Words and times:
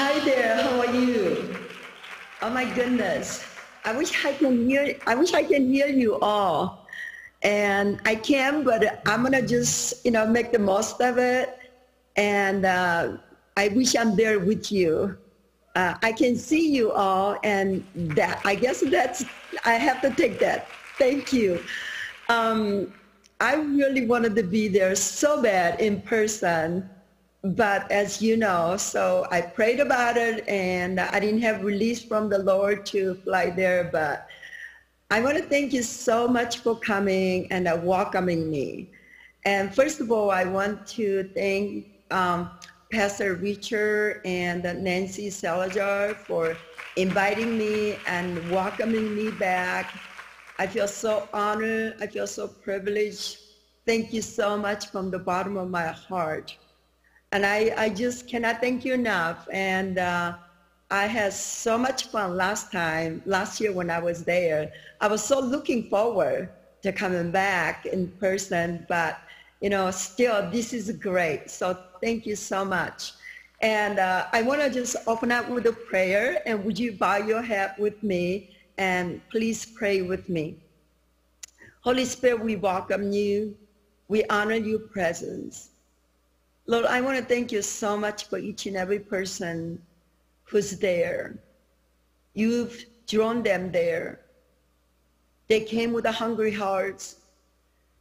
Hi 0.00 0.18
there, 0.20 0.56
how 0.56 0.80
are 0.80 0.94
you? 0.94 1.54
Oh 2.40 2.48
my 2.48 2.64
goodness. 2.64 3.44
I 3.84 3.92
wish 3.92 4.24
I 4.24 4.32
can 4.32 4.66
hear 4.66 4.96
I 5.06 5.14
wish 5.14 5.34
I 5.34 5.42
can 5.42 5.70
hear 5.70 5.88
you 5.88 6.18
all. 6.20 6.86
And 7.42 8.00
I 8.06 8.14
can, 8.14 8.64
but 8.64 9.02
I'm 9.06 9.22
gonna 9.22 9.46
just, 9.46 10.02
you 10.06 10.10
know, 10.10 10.26
make 10.26 10.52
the 10.52 10.58
most 10.58 11.02
of 11.02 11.18
it. 11.18 11.58
And 12.16 12.64
uh, 12.64 13.18
I 13.58 13.68
wish 13.76 13.94
I'm 13.94 14.16
there 14.16 14.40
with 14.40 14.72
you. 14.72 15.18
Uh, 15.76 15.92
I 16.02 16.12
can 16.12 16.34
see 16.34 16.72
you 16.72 16.92
all, 16.92 17.36
and 17.44 17.84
that 18.16 18.40
I 18.46 18.54
guess 18.54 18.80
that's 18.80 19.22
I 19.66 19.74
have 19.74 20.00
to 20.00 20.08
take 20.16 20.40
that. 20.40 20.66
Thank 20.96 21.30
you. 21.30 21.62
Um, 22.30 22.94
I 23.38 23.56
really 23.56 24.06
wanted 24.06 24.34
to 24.36 24.44
be 24.44 24.66
there 24.66 24.94
so 24.96 25.42
bad 25.42 25.78
in 25.78 26.00
person, 26.00 26.88
but 27.42 27.90
as 27.90 28.20
you 28.20 28.36
know, 28.36 28.76
so 28.76 29.26
I 29.30 29.40
prayed 29.40 29.80
about 29.80 30.16
it 30.16 30.46
and 30.48 31.00
I 31.00 31.20
didn't 31.20 31.40
have 31.42 31.64
release 31.64 32.02
from 32.02 32.28
the 32.28 32.38
Lord 32.38 32.84
to 32.86 33.14
fly 33.14 33.50
there, 33.50 33.88
but 33.92 34.28
I 35.10 35.20
want 35.20 35.38
to 35.38 35.42
thank 35.42 35.72
you 35.72 35.82
so 35.82 36.28
much 36.28 36.58
for 36.58 36.78
coming 36.78 37.50
and 37.50 37.66
uh, 37.66 37.80
welcoming 37.82 38.50
me. 38.50 38.90
And 39.44 39.74
first 39.74 40.00
of 40.00 40.10
all, 40.12 40.30
I 40.30 40.44
want 40.44 40.86
to 40.88 41.30
thank 41.34 41.86
um, 42.10 42.50
Pastor 42.92 43.34
Richard 43.34 44.20
and 44.24 44.62
Nancy 44.62 45.30
Salazar 45.30 46.14
for 46.14 46.56
inviting 46.96 47.56
me 47.56 47.96
and 48.06 48.50
welcoming 48.50 49.14
me 49.14 49.30
back 49.30 49.94
I 50.60 50.66
feel 50.66 50.88
so 50.88 51.26
honored. 51.32 51.96
I 52.02 52.06
feel 52.06 52.26
so 52.26 52.46
privileged. 52.46 53.38
Thank 53.86 54.12
you 54.12 54.20
so 54.20 54.58
much 54.58 54.88
from 54.88 55.10
the 55.10 55.18
bottom 55.18 55.56
of 55.56 55.70
my 55.70 55.86
heart. 55.86 56.54
And 57.32 57.46
I, 57.46 57.72
I 57.76 57.88
just 57.88 58.28
cannot 58.28 58.60
thank 58.60 58.84
you 58.84 58.94
enough. 58.94 59.46
And 59.52 59.98
uh, 59.98 60.36
I 60.90 61.06
had 61.06 61.32
so 61.32 61.78
much 61.78 62.08
fun 62.08 62.36
last 62.36 62.72
time, 62.72 63.22
last 63.24 63.60
year 63.60 63.72
when 63.72 63.90
I 63.90 64.00
was 64.00 64.24
there. 64.24 64.72
I 65.00 65.06
was 65.06 65.22
so 65.22 65.38
looking 65.38 65.88
forward 65.88 66.48
to 66.82 66.92
coming 66.92 67.30
back 67.30 67.86
in 67.86 68.08
person, 68.12 68.84
but 68.88 69.20
you 69.60 69.70
know, 69.70 69.90
still 69.90 70.50
this 70.50 70.72
is 70.72 70.90
great. 70.90 71.50
So 71.50 71.78
thank 72.02 72.26
you 72.26 72.34
so 72.34 72.64
much. 72.64 73.12
And 73.60 73.98
uh, 73.98 74.26
I 74.32 74.42
want 74.42 74.62
to 74.62 74.70
just 74.70 74.96
open 75.06 75.30
up 75.30 75.48
with 75.48 75.66
a 75.66 75.72
prayer 75.72 76.42
and 76.46 76.64
would 76.64 76.78
you 76.78 76.92
bow 76.92 77.18
your 77.18 77.42
head 77.42 77.74
with 77.78 78.02
me 78.02 78.56
and 78.78 79.20
please 79.30 79.66
pray 79.66 80.00
with 80.02 80.28
me. 80.28 80.56
Holy 81.82 82.06
Spirit, 82.06 82.42
we 82.42 82.56
welcome 82.56 83.12
you. 83.12 83.54
We 84.08 84.24
honor 84.24 84.54
your 84.54 84.80
presence. 84.80 85.69
Lord, 86.70 86.86
I 86.86 87.00
want 87.00 87.18
to 87.18 87.24
thank 87.24 87.50
you 87.50 87.62
so 87.62 87.96
much 87.96 88.28
for 88.28 88.38
each 88.38 88.66
and 88.66 88.76
every 88.76 89.00
person 89.00 89.82
who's 90.44 90.78
there. 90.78 91.36
You've 92.34 92.84
drawn 93.08 93.42
them 93.42 93.72
there. 93.72 94.20
They 95.48 95.62
came 95.62 95.92
with 95.92 96.04
a 96.04 96.12
hungry 96.12 96.52
hearts. 96.52 97.16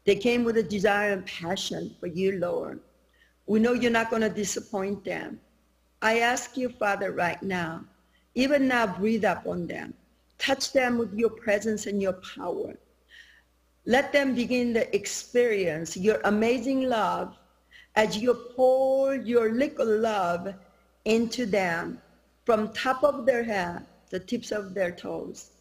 They 0.06 0.16
came 0.16 0.44
with 0.44 0.58
a 0.58 0.62
desire 0.62 1.14
and 1.14 1.26
passion 1.26 1.96
for 2.00 2.06
you, 2.06 2.34
Lord. 2.34 2.80
We 3.48 3.60
know 3.60 3.74
you're 3.74 3.90
not 3.90 4.12
going 4.12 4.22
to 4.22 4.30
disappoint 4.30 5.04
them. 5.04 5.40
I 6.04 6.20
ask 6.20 6.56
you, 6.56 6.70
Father, 6.70 7.12
right 7.12 7.42
now, 7.42 7.86
even 8.36 8.68
now, 8.68 8.86
breathe 8.86 9.26
upon 9.26 9.66
them. 9.66 9.96
Touch 10.38 10.74
them 10.74 11.00
with 11.00 11.12
your 11.16 11.32
presence 11.32 11.88
and 11.88 12.00
your 12.00 12.22
power. 12.38 12.78
Let 13.88 14.14
them 14.14 14.36
begin 14.36 14.76
to 14.76 14.96
experience 14.96 15.98
your 15.98 16.22
amazing 16.24 16.84
love 16.84 17.36
as 18.00 18.16
you 18.16 18.34
pour 18.56 19.14
your 19.14 19.52
liquid 19.52 19.90
love 19.90 20.56
into 21.04 21.46
them 21.46 22.02
from 22.46 22.72
top 22.72 23.04
of 23.04 23.26
their 23.26 23.44
head 23.44 23.86
to 24.10 24.18
tips 24.18 24.54
of 24.54 24.74
their 24.74 24.90
toes. 24.90 25.52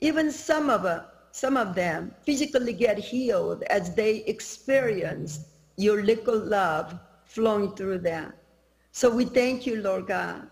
Even 0.00 0.32
some 0.32 0.68
of, 0.68 0.84
uh, 0.84 1.04
some 1.30 1.56
of 1.56 1.76
them 1.76 2.12
physically 2.26 2.72
get 2.72 2.98
healed 2.98 3.62
as 3.70 3.94
they 3.94 4.16
experience 4.34 5.44
your 5.76 6.02
liquid 6.02 6.42
love 6.46 6.98
flowing 7.24 7.70
through 7.76 7.98
them. 7.98 8.32
So 8.90 9.08
we 9.08 9.24
thank 9.26 9.64
you, 9.64 9.80
Lord 9.80 10.08
God. 10.08 10.50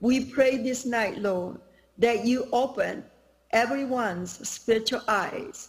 We 0.00 0.24
pray 0.24 0.56
this 0.56 0.86
night, 0.86 1.18
Lord, 1.18 1.60
that 1.98 2.24
you 2.24 2.48
open 2.52 3.04
everyone's 3.50 4.32
spiritual 4.48 5.02
eyes. 5.08 5.68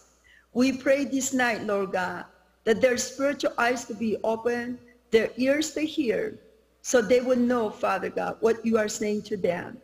We 0.54 0.78
pray 0.78 1.04
this 1.04 1.34
night, 1.34 1.64
Lord 1.64 1.92
God, 1.92 2.24
that 2.64 2.80
their 2.80 2.96
spiritual 2.96 3.52
eyes 3.58 3.84
to 3.84 3.94
be 3.94 4.16
open, 4.24 4.78
their 5.16 5.30
ears 5.38 5.72
to 5.72 5.80
hear, 5.80 6.38
so 6.82 7.00
they 7.00 7.22
will 7.22 7.38
know, 7.38 7.70
Father 7.70 8.10
God, 8.10 8.36
what 8.40 8.58
you 8.62 8.76
are 8.76 8.88
saying 8.88 9.22
to 9.22 9.38
them. 9.38 9.80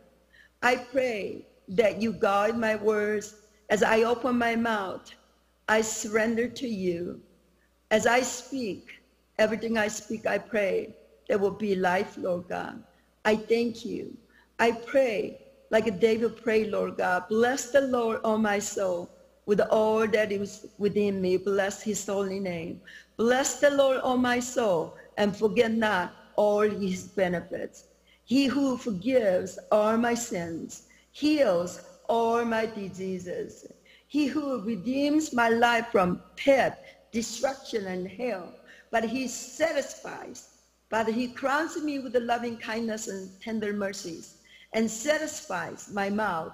I 0.61 0.75
pray 0.77 1.47
that 1.69 1.99
you 1.99 2.13
guide 2.13 2.55
my 2.55 2.75
words 2.75 3.33
as 3.71 3.81
I 3.81 4.03
open 4.03 4.37
my 4.37 4.55
mouth. 4.55 5.01
I 5.67 5.81
surrender 5.81 6.47
to 6.49 6.67
you. 6.67 7.19
As 7.89 8.05
I 8.05 8.21
speak, 8.21 8.83
everything 9.39 9.75
I 9.75 9.87
speak, 9.87 10.27
I 10.27 10.37
pray 10.37 10.93
there 11.27 11.39
will 11.39 11.57
be 11.57 11.73
life, 11.75 12.15
Lord 12.15 12.45
God. 12.47 12.83
I 13.25 13.37
thank 13.37 13.83
you. 13.83 14.15
I 14.59 14.73
pray 14.73 15.39
like 15.71 15.99
David 15.99 16.37
prayed, 16.37 16.69
Lord 16.69 16.97
God, 16.97 17.23
bless 17.27 17.71
the 17.71 17.81
Lord, 17.81 18.19
O 18.23 18.37
my 18.37 18.59
soul, 18.59 19.09
with 19.47 19.61
all 19.71 20.07
that 20.07 20.31
is 20.31 20.63
within 20.77 21.21
me. 21.21 21.37
Bless 21.37 21.81
his 21.81 22.05
holy 22.05 22.39
name. 22.39 22.81
Bless 23.17 23.59
the 23.59 23.71
Lord, 23.71 23.99
O 24.03 24.15
my 24.15 24.39
soul, 24.39 24.93
and 25.17 25.35
forget 25.35 25.71
not 25.71 26.13
all 26.35 26.61
his 26.61 27.07
benefits. 27.07 27.85
He 28.25 28.45
who 28.47 28.77
forgives 28.77 29.59
all 29.71 29.97
my 29.97 30.13
sins, 30.13 30.83
heals 31.11 31.81
all 32.07 32.43
my 32.45 32.65
diseases. 32.65 33.65
He 34.07 34.27
who 34.27 34.61
redeems 34.63 35.33
my 35.33 35.49
life 35.49 35.87
from 35.91 36.21
death, 36.45 36.77
destruction, 37.11 37.87
and 37.87 38.07
hell. 38.07 38.53
But 38.91 39.05
he 39.05 39.27
satisfies, 39.27 40.49
but 40.89 41.07
he 41.07 41.27
crowns 41.27 41.81
me 41.81 41.99
with 41.99 42.13
the 42.13 42.19
loving 42.21 42.57
kindness 42.57 43.07
and 43.07 43.29
tender 43.41 43.73
mercies 43.73 44.37
and 44.73 44.89
satisfies 44.89 45.89
my 45.91 46.09
mouth 46.09 46.53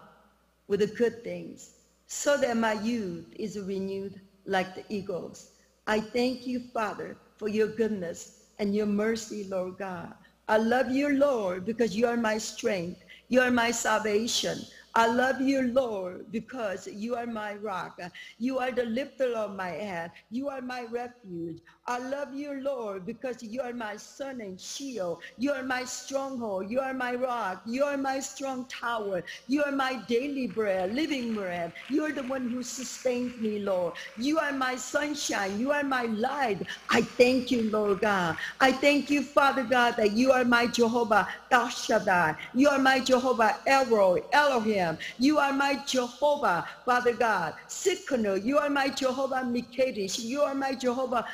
with 0.67 0.79
the 0.81 0.87
good 0.87 1.23
things, 1.23 1.71
so 2.07 2.37
that 2.37 2.57
my 2.57 2.73
youth 2.73 3.25
is 3.37 3.59
renewed 3.59 4.21
like 4.45 4.73
the 4.75 4.83
eagles. 4.89 5.51
I 5.87 5.99
thank 6.01 6.47
you, 6.47 6.59
Father, 6.73 7.17
for 7.37 7.47
your 7.47 7.67
goodness 7.67 8.38
and 8.59 8.75
your 8.75 8.85
mercy, 8.85 9.45
Lord 9.49 9.77
God. 9.77 10.13
I 10.47 10.57
love 10.57 10.91
you, 10.91 11.09
Lord, 11.09 11.65
because 11.65 11.95
you 11.95 12.07
are 12.07 12.17
my 12.17 12.37
strength. 12.37 13.03
You 13.29 13.41
are 13.41 13.51
my 13.51 13.71
salvation. 13.71 14.59
I 14.95 15.05
love 15.07 15.39
you, 15.39 15.61
Lord, 15.71 16.31
because 16.31 16.87
you 16.87 17.15
are 17.15 17.27
my 17.27 17.53
rock. 17.55 17.99
You 18.39 18.59
are 18.59 18.71
the 18.71 18.85
lifter 18.85 19.31
of 19.35 19.55
my 19.55 19.69
head. 19.69 20.11
You 20.31 20.49
are 20.49 20.61
my 20.61 20.85
refuge. 20.91 21.59
I 21.89 21.97
love 21.97 22.35
you, 22.35 22.61
Lord, 22.61 23.07
because 23.07 23.41
you 23.41 23.61
are 23.61 23.73
my 23.73 23.97
sun 23.97 24.41
and 24.41 24.61
shield. 24.61 25.23
You 25.39 25.53
are 25.53 25.63
my 25.63 25.85
stronghold. 25.85 26.69
You 26.69 26.81
are 26.81 26.93
my 26.93 27.15
rock. 27.15 27.63
You 27.65 27.83
are 27.83 27.97
my 27.97 28.19
strong 28.19 28.67
tower. 28.69 29.23
You 29.47 29.63
are 29.63 29.71
my 29.71 29.95
daily 30.07 30.47
bread, 30.47 30.93
living 30.93 31.33
bread. 31.33 31.73
You 31.89 32.05
are 32.05 32.11
the 32.11 32.23
one 32.25 32.47
who 32.47 32.61
sustains 32.61 33.41
me, 33.41 33.57
Lord. 33.59 33.95
You 34.19 34.37
are 34.37 34.53
my 34.53 34.75
sunshine. 34.75 35.59
You 35.59 35.71
are 35.71 35.83
my 35.83 36.03
light. 36.03 36.61
I 36.91 37.01
thank 37.01 37.49
you, 37.49 37.71
Lord 37.71 38.01
God. 38.01 38.37
I 38.59 38.71
thank 38.71 39.09
you, 39.09 39.23
Father 39.23 39.63
God, 39.63 39.95
that 39.97 40.11
you 40.11 40.31
are 40.31 40.45
my 40.45 40.67
Jehovah 40.67 41.27
El. 41.51 42.37
You 42.53 42.69
are 42.69 42.79
my 42.79 42.99
Jehovah 42.99 43.57
Elroy, 43.65 44.21
Elohim. 44.31 44.99
You 45.17 45.39
are 45.39 45.53
my 45.53 45.81
Jehovah, 45.87 46.67
Father 46.85 47.13
God. 47.13 47.55
Tsidkenu, 47.67 48.45
you 48.45 48.59
are 48.59 48.69
my 48.69 48.89
Jehovah 48.89 49.43
Mikadesh. 49.43 50.19
You 50.19 50.41
are 50.43 50.55
my 50.55 50.73
Jehovah 50.75 51.25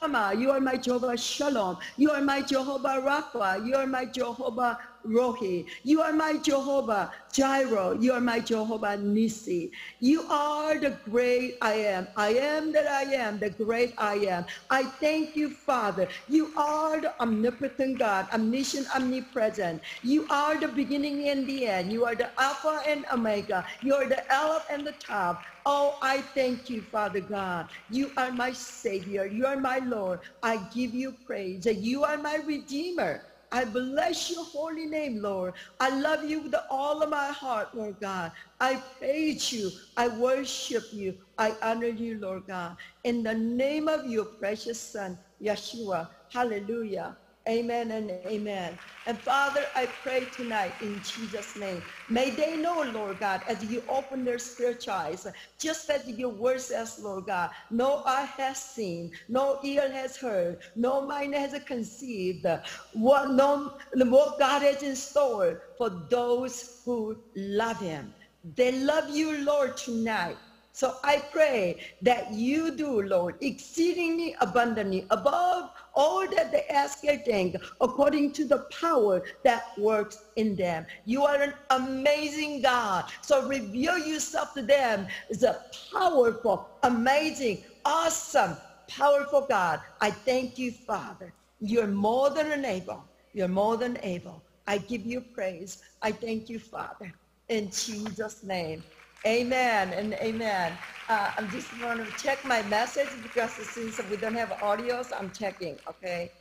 Shammah. 0.00 0.34
You 0.34 0.50
are 0.50 0.60
my 0.60 0.76
Jehovah 0.76 1.16
Shalom. 1.16 1.78
You 1.96 2.10
are 2.10 2.20
my 2.20 2.42
Jehovah 2.42 3.02
Rapha. 3.02 3.64
You 3.66 3.76
are 3.76 3.86
my 3.86 4.04
Jehovah 4.04 4.78
Rohi. 5.06 5.66
You 5.84 6.02
are 6.02 6.12
my 6.12 6.38
Jehovah 6.38 7.12
Jireh. 7.32 7.96
You 8.00 8.12
are 8.14 8.20
my 8.20 8.40
Jehovah 8.40 8.96
Nisi. 8.96 9.70
You 10.00 10.22
are 10.30 10.78
the 10.78 10.98
great 11.04 11.56
I 11.62 11.74
am. 11.74 12.08
I 12.16 12.34
am 12.34 12.72
that 12.72 12.86
I 12.86 13.14
am, 13.14 13.38
the 13.38 13.50
great 13.50 13.94
I 13.98 14.16
am. 14.28 14.46
I 14.70 14.84
thank 14.84 15.36
you, 15.36 15.50
Father. 15.50 16.08
You 16.28 16.52
are 16.56 17.00
the 17.00 17.20
omnipotent 17.22 17.98
God, 17.98 18.28
omniscient, 18.32 18.86
omnipresent. 18.94 19.82
You 20.02 20.26
are 20.30 20.58
the 20.60 20.68
beginning 20.68 21.28
and 21.28 21.48
the 21.48 21.66
end. 21.66 21.92
You 21.92 22.04
are 22.04 22.14
the 22.16 22.30
Alpha 22.40 22.80
and 22.86 23.04
Omega. 23.12 23.64
You 23.82 23.94
are 23.94 24.08
the 24.08 24.22
Aleph 24.34 24.64
and 24.70 24.86
the 24.86 24.92
Tav. 24.92 25.36
Oh, 25.66 25.98
I 26.02 26.22
thank 26.22 26.70
you, 26.70 26.82
Father 26.82 27.20
God. 27.20 27.68
You 27.88 28.12
are 28.16 28.32
my 28.32 28.52
Savior. 28.52 29.26
You 29.26 29.46
are 29.46 29.60
my 29.60 29.78
Lord. 29.78 30.20
I 30.42 30.58
give 30.74 30.94
you 30.94 31.12
praise. 31.26 31.66
You 31.66 32.04
are 32.04 32.18
my 32.18 32.36
Redeemer. 32.36 33.22
I 33.52 33.64
bless 33.64 34.30
your 34.30 34.44
holy 34.44 34.86
name, 34.86 35.22
Lord. 35.22 35.54
I 35.80 35.90
love 36.00 36.24
you 36.24 36.42
with 36.42 36.54
all 36.70 37.02
of 37.02 37.10
my 37.10 37.28
heart, 37.32 37.68
Lord 37.74 37.96
God. 38.00 38.32
I 38.60 38.82
praise 38.98 39.52
you. 39.52 39.70
I 39.96 40.08
worship 40.08 40.84
you. 40.92 41.14
I 41.38 41.56
honor 41.62 41.88
you, 41.88 42.18
Lord 42.20 42.44
God. 42.48 42.76
In 43.04 43.22
the 43.22 43.34
name 43.34 43.88
of 43.88 44.06
your 44.06 44.26
precious 44.38 44.80
son, 44.92 45.18
Yeshua. 45.42 46.08
Hallelujah. 46.32 47.16
Amen 47.48 47.90
and 47.92 48.10
amen. 48.26 48.78
And 49.06 49.18
Father, 49.18 49.64
I 49.74 49.86
pray 49.86 50.26
tonight 50.36 50.74
in 50.82 51.00
Jesus' 51.02 51.56
name. 51.56 51.82
May 52.10 52.30
they 52.30 52.56
know, 52.58 52.82
Lord 52.82 53.20
God, 53.20 53.42
as 53.48 53.64
you 53.64 53.82
open 53.88 54.24
their 54.24 54.38
spiritual 54.38 54.92
eyes, 54.92 55.26
just 55.58 55.88
as 55.88 56.06
your 56.08 56.28
word 56.28 56.60
says, 56.60 57.00
Lord 57.02 57.26
God, 57.26 57.50
no 57.70 58.02
eye 58.04 58.28
has 58.36 58.58
seen, 58.62 59.12
no 59.28 59.60
ear 59.64 59.90
has 59.90 60.16
heard, 60.16 60.58
no 60.76 61.00
mind 61.00 61.34
has 61.34 61.58
conceived 61.64 62.46
what, 62.92 63.30
no, 63.30 63.78
what 63.94 64.38
God 64.38 64.62
has 64.62 64.82
in 64.82 64.94
store 64.94 65.62
for 65.78 65.90
those 66.10 66.82
who 66.84 67.16
love 67.34 67.80
him. 67.80 68.14
They 68.56 68.72
love 68.72 69.10
you, 69.10 69.38
Lord, 69.44 69.76
tonight. 69.76 70.36
So 70.78 70.94
I 71.02 71.16
pray 71.32 71.76
that 72.02 72.32
you 72.32 72.70
do, 72.70 73.02
Lord, 73.02 73.34
exceedingly 73.40 74.36
abundantly 74.40 75.06
above 75.10 75.70
all 75.92 76.24
that 76.28 76.52
they 76.52 76.66
ask 76.70 77.02
or 77.02 77.16
think, 77.16 77.56
according 77.80 78.30
to 78.34 78.44
the 78.44 78.58
power 78.70 79.24
that 79.42 79.76
works 79.76 80.18
in 80.36 80.54
them. 80.54 80.86
You 81.04 81.24
are 81.24 81.42
an 81.42 81.54
amazing 81.70 82.62
God. 82.62 83.06
So 83.22 83.48
reveal 83.48 83.98
yourself 83.98 84.54
to 84.54 84.62
them 84.62 85.08
as 85.28 85.42
a 85.42 85.64
powerful, 85.92 86.68
amazing, 86.84 87.64
awesome, 87.84 88.56
powerful 88.86 89.46
God. 89.48 89.80
I 90.00 90.12
thank 90.12 90.58
you, 90.58 90.70
Father. 90.70 91.34
You're 91.60 91.88
more 91.88 92.30
than 92.30 92.64
able. 92.64 93.02
You're 93.32 93.48
more 93.48 93.76
than 93.76 93.98
able. 94.04 94.44
I 94.68 94.78
give 94.78 95.04
you 95.04 95.22
praise. 95.22 95.82
I 96.02 96.12
thank 96.12 96.48
you, 96.48 96.60
Father. 96.60 97.12
In 97.48 97.68
Jesus' 97.72 98.44
name. 98.44 98.84
Amen 99.26 99.92
and 99.92 100.14
amen. 100.14 100.78
Uh, 101.08 101.30
I'm 101.36 101.50
just 101.50 101.76
going 101.78 101.98
to 101.98 102.10
check 102.12 102.44
my 102.44 102.62
message 102.64 103.08
because 103.22 103.52
since 103.52 104.00
we 104.10 104.16
don't 104.16 104.34
have 104.34 104.50
audios, 104.50 105.08
I'm 105.16 105.30
checking, 105.30 105.78
okay? 105.88 106.32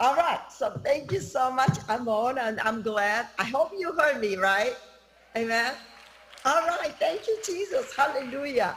All 0.00 0.14
right, 0.14 0.40
so 0.50 0.80
thank 0.84 1.10
you 1.12 1.20
so 1.20 1.50
much, 1.50 1.78
Amon, 1.88 2.38
and 2.38 2.60
I'm 2.60 2.82
glad. 2.82 3.28
I 3.38 3.44
hope 3.44 3.72
you 3.76 3.92
heard 3.98 4.20
me, 4.20 4.36
right? 4.36 4.76
Amen? 5.36 5.74
All 6.44 6.66
right, 6.66 6.94
thank 7.00 7.26
you, 7.26 7.38
Jesus. 7.44 7.94
Hallelujah. 7.96 8.76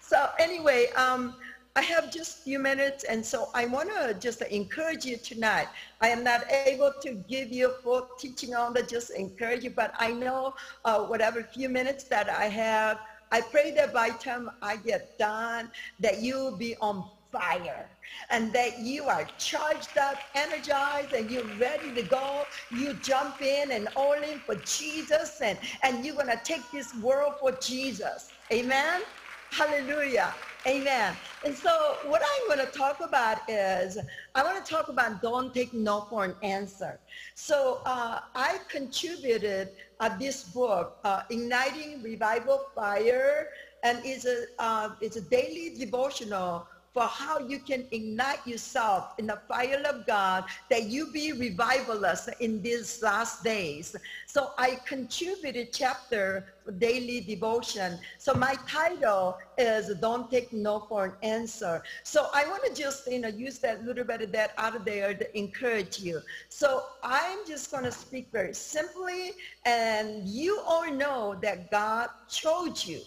So 0.00 0.28
anyway, 0.38 0.88
um, 0.96 1.34
I 1.76 1.82
have 1.82 2.10
just 2.10 2.38
a 2.38 2.42
few 2.42 2.58
minutes, 2.58 3.04
and 3.04 3.24
so 3.24 3.50
I 3.52 3.66
want 3.66 3.90
to 3.90 4.14
just 4.18 4.40
encourage 4.40 5.04
you 5.04 5.18
tonight. 5.18 5.68
I 6.00 6.08
am 6.08 6.24
not 6.24 6.50
able 6.50 6.90
to 7.02 7.12
give 7.28 7.52
you 7.52 7.74
full 7.82 8.08
teaching 8.18 8.54
on 8.54 8.72
that, 8.72 8.88
just 8.88 9.10
encourage 9.10 9.62
you, 9.62 9.70
but 9.70 9.92
I 9.98 10.12
know 10.12 10.54
uh, 10.86 11.00
whatever 11.00 11.42
few 11.42 11.68
minutes 11.68 12.04
that 12.04 12.30
I 12.30 12.46
have, 12.46 12.98
I 13.30 13.42
pray 13.42 13.72
that 13.72 13.92
by 13.92 14.08
time 14.08 14.50
I 14.62 14.76
get 14.76 15.18
done, 15.18 15.70
that 16.00 16.22
you 16.22 16.36
will 16.36 16.56
be 16.56 16.76
on 16.80 17.04
fire 17.30 17.90
and 18.30 18.54
that 18.54 18.78
you 18.78 19.04
are 19.04 19.28
charged 19.36 19.98
up, 19.98 20.16
energized, 20.34 21.12
and 21.12 21.30
you're 21.30 21.44
ready 21.58 21.92
to 21.94 22.02
go. 22.02 22.44
You 22.70 22.94
jump 23.02 23.42
in 23.42 23.72
and 23.72 23.88
all 23.96 24.14
in 24.14 24.38
for 24.38 24.54
Jesus, 24.54 25.42
and, 25.42 25.58
and 25.82 26.06
you're 26.06 26.14
going 26.14 26.28
to 26.28 26.40
take 26.42 26.62
this 26.72 26.94
world 27.02 27.34
for 27.38 27.52
Jesus. 27.52 28.30
Amen? 28.50 29.02
Hallelujah. 29.50 30.32
Amen. 30.66 31.14
And 31.44 31.54
so 31.54 31.96
what 32.06 32.22
I'm 32.22 32.56
going 32.56 32.66
to 32.66 32.72
talk 32.76 33.00
about 33.00 33.38
is 33.48 33.98
I 34.34 34.42
want 34.42 34.64
to 34.64 34.68
talk 34.68 34.88
about 34.88 35.22
don't 35.22 35.54
take 35.54 35.72
no 35.72 36.08
for 36.10 36.24
an 36.24 36.34
answer. 36.42 36.98
So 37.36 37.82
uh, 37.86 38.20
I 38.34 38.58
contributed 38.68 39.68
uh, 40.00 40.18
this 40.18 40.42
book, 40.42 40.98
uh, 41.04 41.22
Igniting 41.30 42.02
Revival 42.02 42.66
Fire, 42.74 43.50
and 43.84 44.00
it's 44.04 44.26
a, 44.26 44.46
uh, 44.58 44.90
it's 45.00 45.14
a 45.14 45.20
daily 45.20 45.76
devotional 45.78 46.66
for 46.96 47.02
how 47.02 47.38
you 47.38 47.58
can 47.58 47.86
ignite 47.90 48.40
yourself 48.46 49.12
in 49.18 49.26
the 49.26 49.38
fire 49.46 49.82
of 49.84 50.06
God, 50.06 50.44
that 50.70 50.84
you 50.84 51.12
be 51.12 51.30
revivalist 51.32 52.30
in 52.40 52.62
these 52.62 53.02
last 53.02 53.44
days. 53.44 53.94
So 54.24 54.52
I 54.56 54.78
contributed 54.86 55.74
chapter 55.74 56.46
daily 56.78 57.20
devotion. 57.20 57.98
So 58.16 58.32
my 58.32 58.54
title 58.66 59.36
is 59.58 59.94
Don't 60.00 60.30
Take 60.30 60.54
No 60.54 60.86
for 60.88 61.04
an 61.04 61.12
Answer. 61.22 61.82
So 62.02 62.28
I 62.32 62.48
want 62.48 62.64
to 62.64 62.72
just 62.72 63.06
you 63.12 63.18
know 63.18 63.28
use 63.28 63.58
that 63.58 63.84
little 63.84 64.04
bit 64.04 64.22
of 64.22 64.32
that 64.32 64.54
out 64.56 64.74
of 64.74 64.86
there 64.86 65.12
to 65.12 65.38
encourage 65.38 66.00
you. 66.00 66.22
So 66.48 66.84
I'm 67.02 67.40
just 67.46 67.70
going 67.70 67.84
to 67.84 67.92
speak 67.92 68.28
very 68.32 68.54
simply, 68.54 69.32
and 69.66 70.26
you 70.26 70.62
all 70.66 70.90
know 70.90 71.36
that 71.42 71.70
God 71.70 72.08
chose 72.30 72.86
you. 72.86 73.02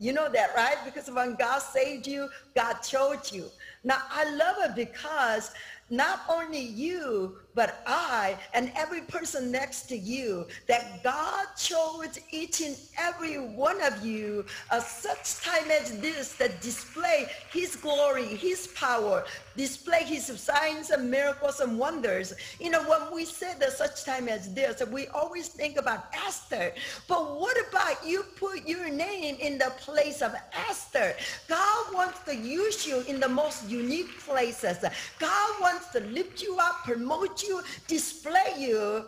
You 0.00 0.14
know 0.14 0.30
that, 0.30 0.56
right? 0.56 0.78
Because 0.82 1.10
when 1.10 1.34
God 1.34 1.58
saved 1.58 2.06
you, 2.06 2.30
God 2.56 2.78
chose 2.80 3.30
you. 3.32 3.44
Now, 3.84 3.98
I 4.10 4.34
love 4.34 4.56
it 4.64 4.74
because 4.74 5.52
not 5.90 6.22
only 6.26 6.58
you, 6.58 7.36
but 7.54 7.82
I 7.86 8.36
and 8.54 8.72
every 8.76 9.00
person 9.02 9.50
next 9.50 9.82
to 9.88 9.96
you, 9.96 10.46
that 10.66 11.02
God 11.02 11.46
chose 11.56 12.18
each 12.30 12.60
and 12.60 12.76
every 12.98 13.36
one 13.36 13.80
of 13.82 14.04
you 14.04 14.44
at 14.70 14.82
such 14.82 15.40
time 15.40 15.70
as 15.70 15.98
this 16.00 16.34
that 16.34 16.60
display 16.60 17.26
his 17.52 17.76
glory, 17.76 18.24
his 18.24 18.68
power, 18.68 19.24
display 19.56 20.04
his 20.04 20.26
signs 20.26 20.90
and 20.90 21.10
miracles 21.10 21.60
and 21.60 21.78
wonders. 21.78 22.34
You 22.60 22.70
know, 22.70 22.82
when 22.84 23.12
we 23.12 23.24
say 23.24 23.54
that 23.58 23.72
such 23.72 24.04
time 24.04 24.28
as 24.28 24.52
this, 24.54 24.82
we 24.90 25.08
always 25.08 25.48
think 25.48 25.76
about 25.76 26.04
Esther. 26.26 26.72
But 27.08 27.38
what 27.38 27.56
about 27.68 28.06
you 28.06 28.24
put 28.36 28.66
your 28.66 28.88
name 28.88 29.36
in 29.40 29.58
the 29.58 29.72
place 29.78 30.22
of 30.22 30.34
Esther? 30.68 31.14
God 31.48 31.94
wants 31.94 32.20
to 32.24 32.34
use 32.36 32.86
you 32.86 33.00
in 33.08 33.20
the 33.20 33.28
most 33.28 33.68
unique 33.68 34.18
places. 34.20 34.78
God 35.18 35.50
wants 35.60 35.88
to 35.92 36.00
lift 36.00 36.42
you 36.42 36.56
up, 36.58 36.84
promote 36.84 37.39
you, 37.42 37.62
display 37.86 38.54
you 38.58 39.04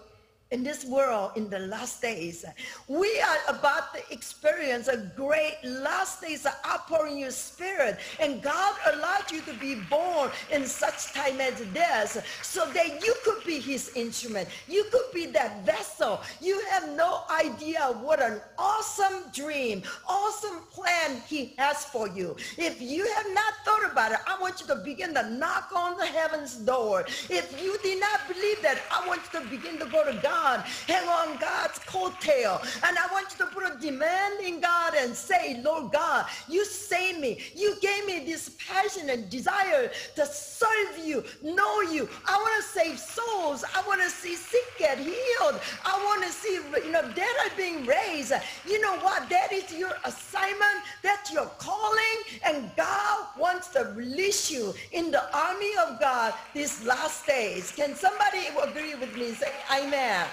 in 0.53 0.63
this 0.63 0.85
world 0.85 1.33
in 1.35 1.49
the 1.49 1.59
last 1.59 2.01
days. 2.03 2.45
We 2.87 3.21
are 3.21 3.39
about 3.49 3.95
to 3.95 4.01
experience 4.13 4.87
a 4.87 4.99
great 5.17 5.57
last 5.65 6.21
days 6.21 6.47
outpouring 6.47 7.19
your 7.19 7.31
spirit. 7.31 7.99
And 8.21 8.43
God 8.43 8.75
allowed 8.93 9.33
you 9.33 9.41
to 9.43 9.55
be 9.55 9.77
born 9.91 10.31
in 10.53 10.67
such 10.67 11.13
time 11.15 11.41
as 11.41 11.55
this 11.73 12.19
so 12.43 12.67
that 12.67 13.03
you 13.05 13.15
could 13.25 13.43
be 13.45 13.59
his 13.59 13.97
instrument. 13.97 14.49
You 14.69 14.85
could 14.93 15.11
be 15.15 15.27
that 15.27 15.65
vessel. 15.65 16.21
You 16.41 16.63
have 16.71 16.89
no 16.91 17.23
idea 17.31 17.81
what 18.03 18.23
an 18.23 18.41
awesome 18.59 19.25
dream, 19.33 19.83
awesome 20.07 20.61
plan 20.71 21.23
he 21.27 21.55
has 21.57 21.87
for 21.87 22.09
you. 22.09 22.37
If 22.59 22.81
you 22.81 23.11
have 23.17 23.27
not 23.33 23.55
thought 23.65 23.91
about 23.91 24.13
it, 24.13 24.19
I 24.27 24.39
want 24.39 24.61
you 24.61 24.67
to 24.67 24.77
begin 24.77 25.15
to 25.15 25.31
knock 25.31 25.71
on 25.75 25.97
the 25.97 26.07
heaven's 26.07 26.57
door. 26.57 27.07
If 27.31 27.63
you 27.63 27.79
did 27.83 28.01
not 28.01 28.29
believe 28.29 28.61
that, 28.61 28.79
I 28.91 29.07
want 29.09 29.23
you 29.33 29.41
to 29.41 29.47
begin 29.47 29.79
to 29.79 29.87
go 29.87 30.05
to 30.05 30.13
God 30.21 30.42
God, 30.43 30.65
hang 30.89 31.09
on 31.09 31.39
God's 31.39 31.79
coattail. 31.81 32.61
And 32.87 32.99
I 32.99 33.07
want 33.13 33.29
you 33.31 33.47
to 33.47 33.53
put 33.53 33.63
a 33.65 33.79
demand 33.79 34.41
in 34.41 34.61
God 34.61 34.95
and 34.99 35.15
say, 35.15 35.61
Lord 35.63 35.93
God, 35.93 36.27
you 36.49 36.65
saved 36.65 37.21
me. 37.21 37.39
You 37.55 37.77
gave 37.81 38.07
me 38.07 38.25
this 38.27 38.57
passion 38.59 39.09
and 39.11 39.31
desire 39.31 39.91
to 40.17 40.27
serve 40.27 40.99
you, 41.05 41.23
know 41.45 41.83
you. 41.83 42.09
I 42.27 42.37
want 42.37 42.55
to 42.61 42.69
save 42.69 42.99
souls. 42.99 43.65
I 43.73 43.87
want 43.87 44.03
to 44.03 44.11
see 44.11 44.35
sick 44.35 44.67
get 44.79 44.99
healed. 44.99 45.61
I 45.85 45.95
want 46.05 46.25
to 46.25 46.31
see, 46.33 46.55
you 46.85 46.91
know, 46.91 47.03
dead 47.15 47.35
are 47.45 47.57
being 47.57 47.87
raised. 47.87 48.33
You 48.67 48.81
know 48.81 48.99
what? 48.99 49.29
That 49.31 49.53
is 49.53 49.73
your 49.73 49.93
assignment. 50.05 50.83
That's 51.03 51.33
your 51.33 51.47
calling. 51.59 52.19
And 52.45 52.69
God 52.77 53.27
wants 53.39 53.69
to 53.69 53.93
release 53.95 54.51
you 54.51 54.75
in 54.91 55.13
the 55.13 55.23
army 55.37 55.73
of 55.87 56.01
God 56.01 56.35
these 56.53 56.85
last 56.85 57.29
days. 57.29 57.71
Can 57.71 57.95
somebody 57.95 58.41
agree 58.61 58.97
with 58.97 59.17
me? 59.17 59.35
Say 59.35 59.53
amen. 59.71 60.27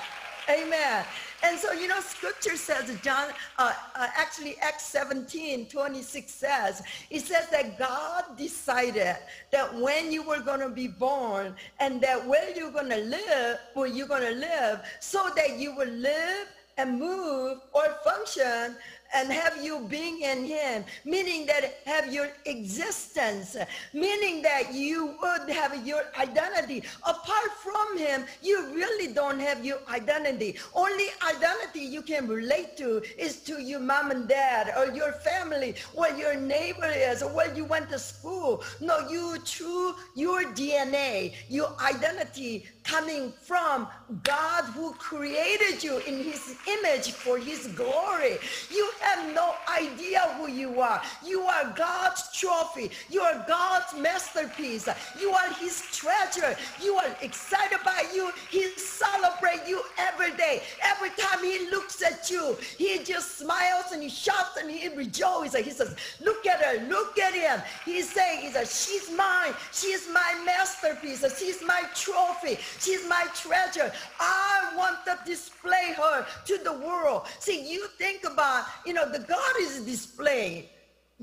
Amen. 0.49 1.05
And 1.43 1.59
so, 1.59 1.73
you 1.73 1.87
know, 1.87 1.99
scripture 1.99 2.57
says, 2.57 2.97
John, 3.03 3.29
uh, 3.59 3.71
uh, 3.95 4.07
actually 4.15 4.57
Acts 4.57 4.85
17, 4.85 5.67
26 5.67 6.31
says, 6.31 6.81
it 7.11 7.21
says 7.21 7.49
that 7.49 7.77
God 7.77 8.23
decided 8.35 9.15
that 9.51 9.75
when 9.75 10.11
you 10.11 10.23
were 10.23 10.39
going 10.39 10.61
to 10.61 10.69
be 10.69 10.87
born 10.87 11.55
and 11.79 12.01
that 12.01 12.25
where 12.25 12.55
you're 12.57 12.71
going 12.71 12.89
to 12.89 12.97
live, 12.97 13.59
where 13.75 13.87
you're 13.87 14.07
going 14.07 14.23
to 14.23 14.39
live, 14.39 14.81
so 14.99 15.29
that 15.35 15.59
you 15.59 15.75
will 15.75 15.87
live 15.89 16.47
and 16.79 16.97
move 16.97 17.59
or 17.73 17.83
function 18.03 18.75
and 19.13 19.31
have 19.31 19.63
you 19.63 19.79
being 19.89 20.21
in 20.21 20.45
him, 20.45 20.83
meaning 21.05 21.45
that 21.45 21.79
have 21.85 22.11
your 22.13 22.29
existence, 22.45 23.55
meaning 23.93 24.41
that 24.41 24.73
you 24.73 25.15
would 25.21 25.49
have 25.49 25.85
your 25.85 26.03
identity. 26.19 26.83
Apart 27.05 27.51
from 27.63 27.97
him, 27.97 28.25
you 28.41 28.67
really 28.73 29.13
don't 29.13 29.39
have 29.39 29.65
your 29.65 29.79
identity. 29.89 30.57
Only 30.73 31.07
identity 31.27 31.81
you 31.81 32.01
can 32.01 32.27
relate 32.27 32.77
to 32.77 33.01
is 33.17 33.37
to 33.43 33.61
your 33.61 33.79
mom 33.79 34.11
and 34.11 34.27
dad 34.27 34.73
or 34.77 34.93
your 34.93 35.13
family, 35.13 35.75
where 35.93 36.15
your 36.17 36.35
neighbor 36.35 36.91
is, 36.93 37.23
or 37.23 37.29
where 37.29 37.53
you 37.55 37.65
went 37.65 37.89
to 37.89 37.99
school. 37.99 38.63
No, 38.79 39.09
you 39.09 39.37
true, 39.45 39.95
your 40.15 40.43
DNA, 40.53 41.33
your 41.47 41.75
identity 41.81 42.67
coming 42.89 43.31
from 43.39 43.87
God 44.23 44.63
who 44.73 44.91
created 44.93 45.83
you 45.83 45.99
in 45.99 46.23
his 46.23 46.55
image 46.67 47.11
for 47.11 47.37
his 47.37 47.67
glory. 47.67 48.37
You 48.71 48.89
have 49.01 49.33
no 49.35 49.53
idea 49.69 50.21
who 50.37 50.49
you 50.49 50.81
are. 50.81 50.99
You 51.23 51.41
are 51.43 51.71
God's 51.75 52.31
trophy. 52.33 52.89
You 53.09 53.21
are 53.21 53.45
God's 53.47 53.93
masterpiece. 53.95 54.89
You 55.19 55.29
are 55.31 55.53
his 55.53 55.83
treasure. 55.91 56.57
You 56.81 56.95
are 56.95 57.15
excited 57.21 57.79
by 57.85 58.05
you. 58.13 58.31
He 58.49 58.69
celebrates 58.75 59.69
you 59.69 59.83
every 59.99 60.35
day. 60.35 60.63
Every 60.83 61.11
time 61.11 61.43
he 61.43 61.69
looks 61.69 62.01
at 62.01 62.31
you, 62.31 62.57
he 62.77 63.03
just 63.03 63.37
smiles 63.37 63.91
and 63.93 64.01
he 64.01 64.09
shouts 64.09 64.57
and 64.59 64.69
he 64.71 64.87
rejoices. 64.87 65.63
He 65.63 65.71
says, 65.71 65.95
look 66.21 66.47
at 66.47 66.59
her, 66.61 66.87
look 66.87 67.19
at 67.19 67.33
him. 67.33 67.61
He's 67.85 68.11
saying, 68.11 68.41
he 68.41 68.49
says, 68.49 68.83
she's 68.83 69.15
mine. 69.15 69.53
She's 69.71 70.07
my 70.11 70.41
masterpiece. 70.43 71.23
She's 71.37 71.61
my 71.61 71.83
trophy. 71.93 72.57
She's 72.79 73.07
my 73.07 73.27
treasure. 73.35 73.91
I 74.19 74.73
want 74.77 75.05
to 75.05 75.17
display 75.25 75.93
her 75.97 76.25
to 76.45 76.57
the 76.63 76.73
world. 76.73 77.27
See, 77.39 77.69
you 77.69 77.87
think 77.97 78.23
about, 78.23 78.65
you 78.85 78.93
know, 78.93 79.09
the 79.09 79.19
God 79.19 79.53
is 79.59 79.81
displayed, 79.81 80.69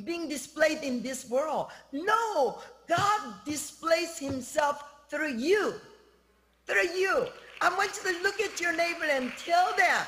being 0.05 0.29
displayed 0.29 0.83
in 0.83 1.03
this 1.03 1.29
world. 1.29 1.69
No, 1.93 2.59
God 2.89 3.21
displays 3.45 4.19
himself 4.19 4.83
through 5.09 5.37
you. 5.37 5.75
Through 6.67 6.91
you. 6.95 7.27
I 7.61 7.75
want 7.75 7.93
you 7.97 8.13
to 8.13 8.23
look 8.23 8.41
at 8.41 8.61
your 8.61 8.77
neighbor 8.77 9.07
and 9.11 9.33
tell 9.39 9.75
them, 9.77 10.07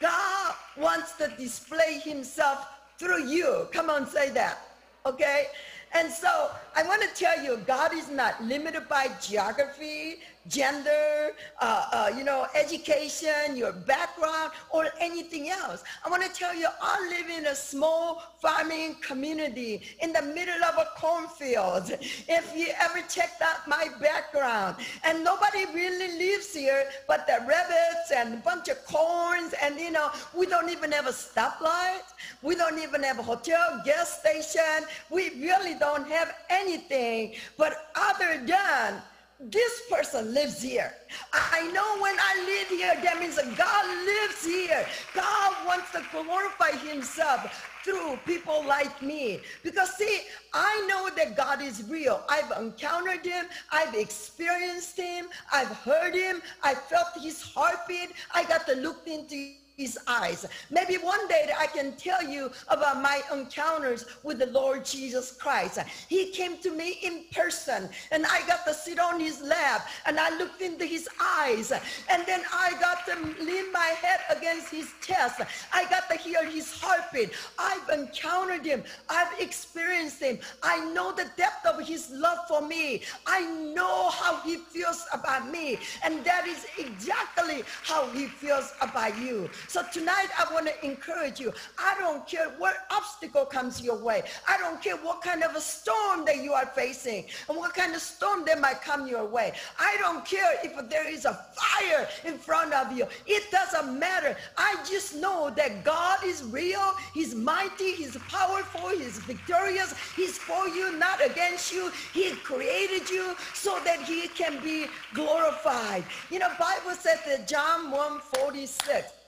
God 0.00 0.54
wants 0.76 1.12
to 1.12 1.28
display 1.38 2.00
himself 2.04 2.66
through 2.98 3.26
you. 3.28 3.68
Come 3.72 3.88
on, 3.88 4.06
say 4.06 4.30
that. 4.30 4.58
Okay? 5.06 5.46
And 5.92 6.10
so 6.10 6.50
I 6.76 6.82
want 6.84 7.02
to 7.02 7.08
tell 7.14 7.42
you, 7.42 7.56
God 7.66 7.92
is 7.94 8.08
not 8.10 8.42
limited 8.44 8.88
by 8.88 9.10
geography, 9.20 10.20
gender, 10.48 11.32
uh, 11.60 11.86
uh, 11.92 12.10
you 12.16 12.24
know, 12.24 12.46
education, 12.54 13.56
your 13.56 13.72
background, 13.72 14.52
or 14.70 14.88
anything 14.98 15.50
else. 15.50 15.84
I 16.04 16.08
want 16.08 16.22
to 16.22 16.32
tell 16.32 16.54
you, 16.54 16.66
I 16.80 17.08
live 17.08 17.30
in 17.30 17.46
a 17.46 17.54
small 17.54 18.22
farming 18.40 18.96
community 19.02 19.82
in 20.00 20.12
the 20.12 20.22
middle 20.22 20.62
of 20.64 20.78
a 20.78 20.88
cornfield. 20.96 21.90
If 22.28 22.56
you 22.56 22.68
ever 22.80 23.06
checked 23.08 23.42
out 23.42 23.68
my 23.68 23.88
background, 24.00 24.76
and 25.04 25.22
nobody 25.22 25.66
really 25.74 26.18
lives 26.18 26.54
here 26.54 26.84
but 27.06 27.26
the 27.26 27.38
rabbits 27.46 28.10
and 28.14 28.34
a 28.34 28.36
bunch 28.38 28.68
of 28.68 28.84
corns, 28.86 29.54
and 29.62 29.78
you 29.78 29.90
know, 29.90 30.10
we 30.36 30.46
don't 30.46 30.70
even 30.70 30.92
have 30.92 31.06
a 31.06 31.10
stoplight. 31.10 32.02
We 32.42 32.54
don't 32.54 32.78
even 32.78 33.02
have 33.02 33.18
a 33.18 33.22
hotel, 33.22 33.82
gas 33.84 34.20
station. 34.20 34.86
We 35.10 35.30
really 35.36 35.74
don't 35.74 36.08
have 36.08 36.34
anything 36.48 37.34
but 37.56 37.90
other 37.94 38.42
than 38.46 39.02
this 39.40 39.82
person 39.90 40.34
lives 40.34 40.60
here. 40.60 40.92
I 41.32 41.70
know 41.72 42.02
when 42.02 42.14
I 42.18 42.44
live 42.46 42.68
here, 42.68 43.00
that 43.02 43.18
means 43.18 43.36
that 43.36 43.56
God 43.56 43.86
lives 44.04 44.44
here. 44.44 44.86
God 45.14 45.66
wants 45.66 45.90
to 45.92 46.02
glorify 46.12 46.72
himself 46.72 47.66
through 47.82 48.18
people 48.26 48.62
like 48.66 49.00
me. 49.00 49.40
Because 49.62 49.96
see, 49.96 50.20
I 50.52 50.86
know 50.86 51.08
that 51.16 51.36
God 51.36 51.62
is 51.62 51.88
real. 51.88 52.22
I've 52.28 52.52
encountered 52.60 53.24
him. 53.24 53.46
I've 53.72 53.94
experienced 53.94 54.98
him. 54.98 55.28
I've 55.50 55.68
heard 55.68 56.14
him. 56.14 56.42
I 56.62 56.74
felt 56.74 57.08
his 57.20 57.42
heartbeat. 57.42 58.10
I 58.34 58.44
got 58.44 58.66
to 58.66 58.74
look 58.74 59.06
into 59.06 59.54
his 59.80 59.98
eyes. 60.06 60.46
Maybe 60.70 60.96
one 60.96 61.26
day 61.26 61.50
I 61.58 61.66
can 61.66 61.96
tell 61.96 62.22
you 62.22 62.52
about 62.68 63.00
my 63.00 63.22
encounters 63.32 64.04
with 64.22 64.38
the 64.38 64.46
Lord 64.46 64.84
Jesus 64.84 65.32
Christ. 65.32 65.78
He 66.08 66.30
came 66.32 66.58
to 66.58 66.70
me 66.70 66.98
in 67.02 67.24
person 67.32 67.88
and 68.12 68.26
I 68.26 68.46
got 68.46 68.66
to 68.66 68.74
sit 68.74 68.98
on 68.98 69.18
his 69.18 69.40
lap 69.40 69.88
and 70.04 70.20
I 70.20 70.36
looked 70.36 70.60
into 70.60 70.84
his 70.84 71.08
eyes 71.18 71.72
and 71.72 72.26
then 72.26 72.42
I 72.52 72.74
got 72.78 73.06
to 73.06 73.14
lean 73.42 73.72
my 73.72 73.92
head 74.02 74.20
against 74.28 74.68
his 74.70 74.88
chest. 75.00 75.40
I 75.72 75.88
got 75.88 76.10
to 76.10 76.16
hear 76.18 76.44
his 76.44 76.70
heartbeat. 76.78 77.30
I've 77.58 77.88
encountered 77.88 78.66
him. 78.66 78.84
I've 79.08 79.40
experienced 79.40 80.20
him. 80.20 80.40
I 80.62 80.84
know 80.92 81.12
the 81.12 81.30
depth 81.38 81.64
of 81.64 81.80
his 81.86 82.10
love 82.10 82.40
for 82.48 82.60
me. 82.60 83.02
I 83.26 83.40
know 83.74 84.10
how 84.10 84.42
he 84.42 84.56
feels 84.56 85.06
about 85.14 85.50
me. 85.50 85.78
And 86.04 86.22
that 86.24 86.46
is 86.46 86.66
exactly 86.78 87.62
how 87.82 88.06
he 88.10 88.26
feels 88.26 88.74
about 88.82 89.16
you. 89.18 89.48
So 89.70 89.84
tonight 89.92 90.26
I 90.36 90.52
want 90.52 90.66
to 90.66 90.84
encourage 90.84 91.38
you. 91.38 91.52
I 91.78 91.94
don't 92.00 92.26
care 92.26 92.48
what 92.58 92.88
obstacle 92.90 93.44
comes 93.44 93.80
your 93.80 93.94
way. 93.94 94.24
I 94.48 94.58
don't 94.58 94.82
care 94.82 94.96
what 94.96 95.22
kind 95.22 95.44
of 95.44 95.54
a 95.54 95.60
storm 95.60 96.24
that 96.24 96.42
you 96.42 96.54
are 96.54 96.66
facing 96.66 97.26
and 97.48 97.56
what 97.56 97.72
kind 97.72 97.94
of 97.94 98.00
storm 98.00 98.44
that 98.46 98.60
might 98.60 98.82
come 98.82 99.06
your 99.06 99.24
way. 99.24 99.52
I 99.78 99.96
don't 100.00 100.24
care 100.24 100.54
if 100.64 100.72
there 100.90 101.08
is 101.08 101.24
a 101.24 101.34
fire 101.54 102.08
in 102.24 102.36
front 102.36 102.74
of 102.74 102.90
you. 102.98 103.06
It 103.28 103.48
doesn't 103.52 103.96
matter. 103.96 104.36
I 104.56 104.74
just 104.90 105.14
know 105.14 105.50
that 105.50 105.84
God 105.84 106.18
is 106.24 106.42
real. 106.42 106.92
He's 107.14 107.36
mighty. 107.36 107.92
He's 107.92 108.16
powerful. 108.28 108.88
He's 108.88 109.18
victorious. 109.18 109.94
He's 110.16 110.36
for 110.36 110.66
you, 110.66 110.98
not 110.98 111.24
against 111.24 111.72
you. 111.72 111.92
He 112.12 112.32
created 112.32 113.08
you 113.08 113.36
so 113.54 113.78
that 113.84 114.02
he 114.02 114.26
can 114.26 114.60
be 114.64 114.86
glorified. 115.14 116.02
You 116.28 116.40
know, 116.40 116.48
Bible 116.58 116.96
says 116.98 117.20
that 117.24 117.46
John 117.46 117.92
146 117.92 119.19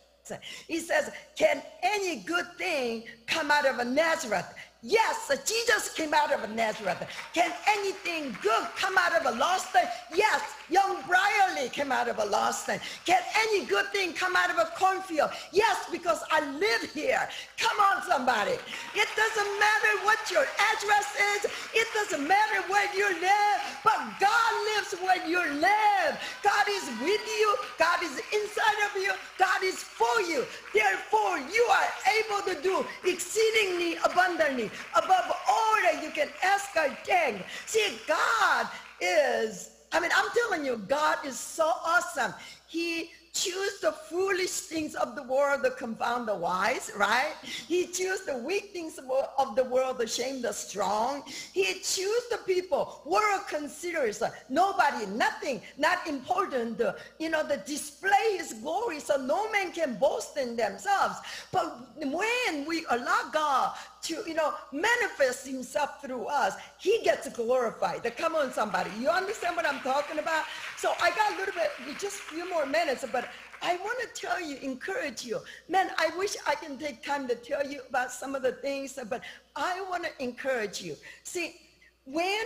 he 0.69 0.79
says, 0.79 1.11
Can 1.37 1.63
any 1.83 2.17
good 2.21 2.47
thing 2.57 3.05
come 3.27 3.51
out 3.51 3.67
of 3.67 3.85
Nazareth? 3.87 4.47
Yes, 4.83 5.31
uh, 5.31 5.37
Jesus 5.47 5.95
came 5.95 6.15
out 6.15 6.33
of 6.33 6.49
Nazareth. 6.55 7.07
Can 7.35 7.53
anything 7.69 8.37
good 8.43 8.67
come 8.77 8.99
out 8.99 9.15
of 9.15 9.27
a 9.33 9.39
lost 9.39 9.69
thing? 9.71 9.85
Yes, 10.15 10.43
young 10.71 11.03
Brierly 11.03 11.73
came 11.73 11.93
out 11.93 12.09
of 12.09 12.19
a 12.19 12.25
lost 12.25 12.67
thing. 12.67 12.81
Can 13.07 13.21
any 13.37 13.67
good 13.67 13.87
thing 13.93 14.13
come 14.13 14.37
out 14.37 14.51
of 14.51 14.59
a 14.59 14.71
cornfield? 14.77 15.31
Yes, 15.53 15.87
because 15.93 16.23
I 16.33 16.49
live 16.59 16.83
here. 16.95 17.29
Come 17.59 17.79
on, 17.81 18.03
somebody. 18.05 18.53
It 18.95 19.09
doesn't 19.17 19.61
matter 19.61 20.05
what 20.05 20.19
your 20.31 20.47
address 20.73 21.15
is. 21.37 21.51
It 21.75 21.89
doesn't 21.95 22.27
matter 22.27 22.63
where 22.69 22.89
you 22.97 23.09
live, 23.21 23.61
but 23.85 23.99
God 24.21 24.53
lives 24.77 24.95
where 25.03 25.27
you 25.29 25.41
live. 25.61 26.19
God 26.43 26.67
is 26.71 26.87
with 27.03 27.23
you. 27.27 27.57
God 27.79 28.03
is 28.03 28.21
inside 28.33 28.81
of 28.91 29.03
you. 29.03 29.13
God 29.39 29.63
is 29.65 29.77
for 29.83 30.21
you. 30.23 30.45
Therefore, 30.75 31.39
you 31.39 31.63
are 31.71 31.89
able 32.33 32.55
to 32.55 32.63
do 32.63 32.85
exceedingly 33.05 33.97
abundantly 34.05 34.71
above 34.95 35.33
all 35.49 35.75
that 35.83 36.01
you 36.03 36.11
can 36.11 36.29
ask 36.43 36.75
or 36.77 36.89
think. 37.05 37.45
See, 37.67 37.99
God 38.07 38.69
is, 39.01 39.71
I 39.93 40.01
mean, 40.01 40.11
I'm 40.15 40.31
telling 40.35 40.65
you, 40.65 40.77
God 40.89 41.19
is 41.25 41.39
so 41.39 41.73
awesome. 41.85 42.33
He 42.67 43.11
choose 43.33 43.81
the 43.81 43.93
foolish 43.93 44.51
things 44.51 44.95
of 44.95 45.17
the 45.17 45.23
world 45.23 45.63
to 45.65 45.71
confound 45.71 46.29
the 46.29 46.35
wise, 46.35 46.91
right? 46.97 47.33
He 47.43 47.87
choose 47.87 48.21
the 48.23 48.37
weak 48.37 48.71
things 48.73 48.99
of 49.39 49.57
the 49.57 49.65
world 49.65 49.99
to 50.01 50.07
shame 50.07 50.43
the 50.43 50.53
strong. 50.53 51.23
He 51.53 51.65
choose 51.81 52.25
the 52.31 52.39
people 52.47 53.03
world 53.07 53.43
considers 53.49 54.21
uh, 54.21 54.31
nobody, 54.49 55.07
nothing, 55.07 55.63
not 55.79 56.07
important, 56.07 56.81
uh, 56.81 56.93
you 57.19 57.31
know, 57.31 57.43
the 57.47 57.57
display 57.59 58.37
his 58.37 58.53
glory 58.55 59.01
so 59.01 59.17
no 59.17 59.51
man 59.51 59.73
can 59.73 59.95
boast 59.95 60.37
in 60.37 60.55
themselves. 60.57 61.17
But 61.51 61.89
when 61.97 62.67
we 62.67 62.85
allow 62.91 63.31
God 63.33 63.75
to, 64.03 64.23
you 64.27 64.35
know, 64.35 64.55
manifest 64.73 65.47
himself 65.47 66.03
through 66.03 66.27
us, 66.27 66.55
he 66.79 67.01
gets 67.05 67.29
glorified. 67.29 68.11
Come 68.17 68.35
on, 68.35 68.53
somebody. 68.53 68.91
You 68.99 69.09
understand 69.09 69.57
what 69.57 69.67
I'm 69.67 69.81
talking 69.81 70.19
about? 70.19 70.45
So 70.77 70.93
I 71.01 71.11
got 71.11 71.33
a 71.35 71.37
little 71.37 71.55
bit, 71.55 71.71
just 71.99 72.19
a 72.21 72.23
few 72.35 72.49
more 72.51 72.67
minutes, 72.67 73.05
but 73.13 73.29
I 73.63 73.77
want 73.77 74.01
to 74.01 74.21
tell 74.21 74.41
you, 74.41 74.57
encourage 74.57 75.25
you. 75.25 75.39
Man, 75.69 75.91
I 75.99 76.11
wish 76.19 76.35
I 76.47 76.57
can 76.57 76.77
take 76.79 77.05
time 77.05 77.29
to 77.29 77.37
tell 77.37 77.65
you 77.65 77.81
about 77.89 78.11
some 78.11 78.35
of 78.35 78.43
the 78.43 78.53
things, 78.53 78.99
but 79.09 79.23
I 79.55 79.81
want 79.89 80.05
to 80.05 80.11
encourage 80.23 80.83
you. 80.83 80.97
See, 81.23 81.61
when 82.05 82.43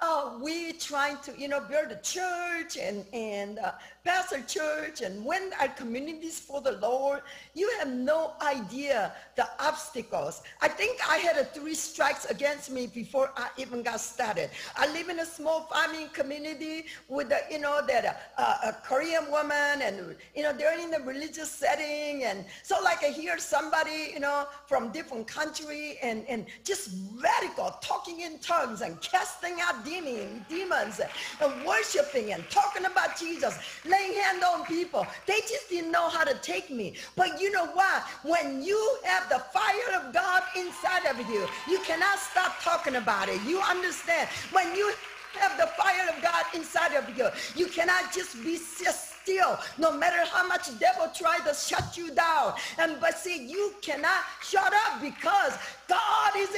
uh, 0.00 0.38
we 0.40 0.72
trying 0.72 1.16
to, 1.18 1.32
you 1.38 1.48
know, 1.48 1.60
build 1.60 1.90
a 1.90 2.00
church 2.00 2.76
and, 2.76 3.04
and 3.12 3.58
uh, 3.58 3.72
pastor 4.04 4.42
church 4.46 5.00
and 5.00 5.24
when 5.24 5.50
our 5.60 5.68
communities 5.68 6.40
for 6.40 6.60
the 6.60 6.72
Lord, 6.72 7.22
you 7.54 7.70
have 7.78 7.88
no 7.88 8.32
idea 8.42 9.12
the 9.36 9.48
obstacles. 9.60 10.42
I 10.60 10.68
think 10.68 10.98
I 11.08 11.18
had 11.18 11.36
a 11.36 11.44
three 11.44 11.74
strikes 11.74 12.24
against 12.26 12.70
me 12.70 12.86
before 12.86 13.30
I 13.36 13.48
even 13.56 13.82
got 13.82 14.00
started. 14.00 14.50
I 14.76 14.92
live 14.92 15.08
in 15.08 15.20
a 15.20 15.24
small 15.24 15.62
farming 15.72 16.08
community 16.12 16.86
with, 17.08 17.30
a, 17.30 17.40
you 17.50 17.58
know, 17.58 17.80
that 17.86 18.32
uh, 18.36 18.56
a 18.64 18.72
Korean 18.84 19.30
woman 19.30 19.82
and, 19.82 20.16
you 20.34 20.42
know, 20.42 20.52
they're 20.52 20.78
in 20.78 20.94
a 20.94 21.04
religious 21.04 21.50
setting. 21.50 22.24
And 22.24 22.44
so 22.62 22.76
like 22.82 23.04
I 23.04 23.08
hear 23.08 23.38
somebody, 23.38 24.10
you 24.12 24.20
know, 24.20 24.46
from 24.66 24.90
different 24.90 25.26
country 25.26 25.98
and, 26.02 26.24
and 26.28 26.46
just 26.64 26.90
radical 27.22 27.76
talking 27.80 28.20
in 28.20 28.38
tongues 28.38 28.80
and 28.80 29.00
casting 29.00 29.56
out 29.60 29.84
demon, 29.84 30.44
demons 30.48 31.00
and 31.40 31.66
worshiping 31.66 32.32
and 32.32 32.44
talking 32.50 32.84
about 32.84 33.16
Jesus, 33.18 33.58
laying 33.92 34.14
hand 34.14 34.42
on 34.42 34.64
people. 34.64 35.06
They 35.26 35.40
just 35.40 35.68
didn't 35.68 35.92
know 35.92 36.08
how 36.08 36.24
to 36.24 36.34
take 36.34 36.70
me. 36.70 36.94
But 37.16 37.40
you 37.40 37.50
know 37.50 37.66
what? 37.66 38.02
When 38.24 38.62
you 38.62 38.80
have 39.04 39.28
the 39.28 39.38
fire 39.38 40.00
of 40.00 40.12
God 40.12 40.42
inside 40.56 41.06
of 41.06 41.18
you, 41.30 41.46
you 41.68 41.78
cannot 41.80 42.18
stop 42.18 42.60
talking 42.62 42.96
about 42.96 43.28
it. 43.28 43.40
You 43.42 43.60
understand? 43.60 44.28
When 44.52 44.74
you 44.74 44.92
have 45.38 45.56
the 45.58 45.66
fire 45.78 46.08
of 46.14 46.22
God 46.22 46.44
inside 46.54 46.94
of 46.94 47.16
you, 47.16 47.28
you 47.54 47.66
cannot 47.66 48.12
just 48.12 48.42
be 48.42 48.58
just 48.82 49.12
still, 49.22 49.58
no 49.78 49.96
matter 49.96 50.24
how 50.30 50.46
much 50.46 50.76
devil 50.78 51.08
try 51.14 51.38
to 51.38 51.54
shut 51.54 51.96
you 51.96 52.10
down. 52.12 52.54
And 52.78 52.96
but 53.00 53.16
see, 53.16 53.46
you 53.46 53.72
cannot 53.80 54.22
shut 54.42 54.72
up 54.86 55.00
because 55.00 55.56
God 55.88 56.32
is 56.36 56.51